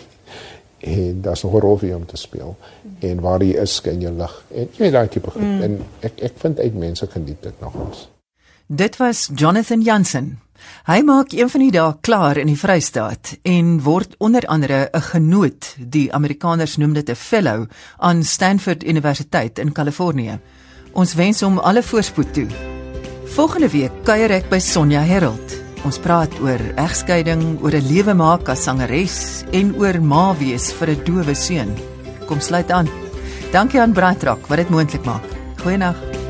en 0.79 1.21
daar's 1.21 1.43
nog 1.43 1.53
'n 1.53 1.59
rol 1.59 1.77
vir 1.77 1.93
hom 1.93 2.05
te 2.05 2.17
speel 2.17 2.55
en 2.99 3.21
waar 3.21 3.39
hy 3.39 3.51
is 3.51 3.75
skyn 3.75 4.01
jou 4.01 4.13
lig 4.13 4.43
en 4.51 4.69
jy 4.71 4.77
weet 4.77 4.93
daai 4.93 5.07
tipe 5.07 5.31
goed 5.31 5.41
mm. 5.41 5.61
en 5.61 5.81
ek 5.99 6.21
ek 6.21 6.33
vind 6.37 6.59
uit 6.59 6.75
mense 6.75 7.07
geniet 7.07 7.41
dit 7.41 7.61
nogals 7.61 8.07
Dit 8.69 8.97
was 8.97 9.29
Jonathan 9.33 9.81
Jansen. 9.81 10.39
Hy 10.83 10.99
maak 11.07 11.31
een 11.31 11.47
van 11.49 11.61
die 11.63 11.71
dae 11.71 11.93
klaar 12.03 12.35
in 12.37 12.49
die 12.51 12.57
Vrystaat 12.59 13.37
en 13.47 13.77
word 13.85 14.15
onder 14.19 14.43
andere 14.47 14.89
'n 14.91 15.01
genoot, 15.01 15.75
die 15.79 16.13
Amerikaners 16.13 16.77
noem 16.77 16.93
dit 16.93 17.09
'n 17.09 17.15
fellow 17.15 17.65
aan 17.97 18.23
Stanford 18.23 18.83
Universiteit 18.83 19.59
in 19.59 19.71
Kalifornië. 19.71 20.39
Ons 20.91 21.13
wens 21.13 21.41
hom 21.41 21.57
alle 21.57 21.83
voorspoed 21.83 22.33
toe. 22.33 22.47
Volgende 23.25 23.69
week 23.69 23.91
kuier 24.03 24.31
ek 24.31 24.49
by 24.49 24.59
Sonja 24.59 25.01
Herold. 25.01 25.66
Ons 25.85 25.99
praat 26.01 26.33
oor 26.41 26.61
egskeiding, 26.77 27.59
oor 27.61 27.75
'n 27.75 27.87
lewe 27.87 28.13
maak 28.13 28.49
as 28.49 28.63
sangeres 28.63 29.45
en 29.51 29.75
oor 29.75 29.99
ma 30.01 30.33
wees 30.33 30.71
vir 30.71 30.89
'n 30.89 31.03
dowe 31.05 31.35
seun. 31.35 31.75
Kom 32.27 32.39
sluit 32.39 32.71
aan. 32.71 32.89
Dankie 33.51 33.79
aan 33.79 33.93
Braaitrak 33.93 34.47
wat 34.47 34.57
dit 34.57 34.69
moontlik 34.69 35.05
maak. 35.05 35.23
Goeienaand. 35.63 36.26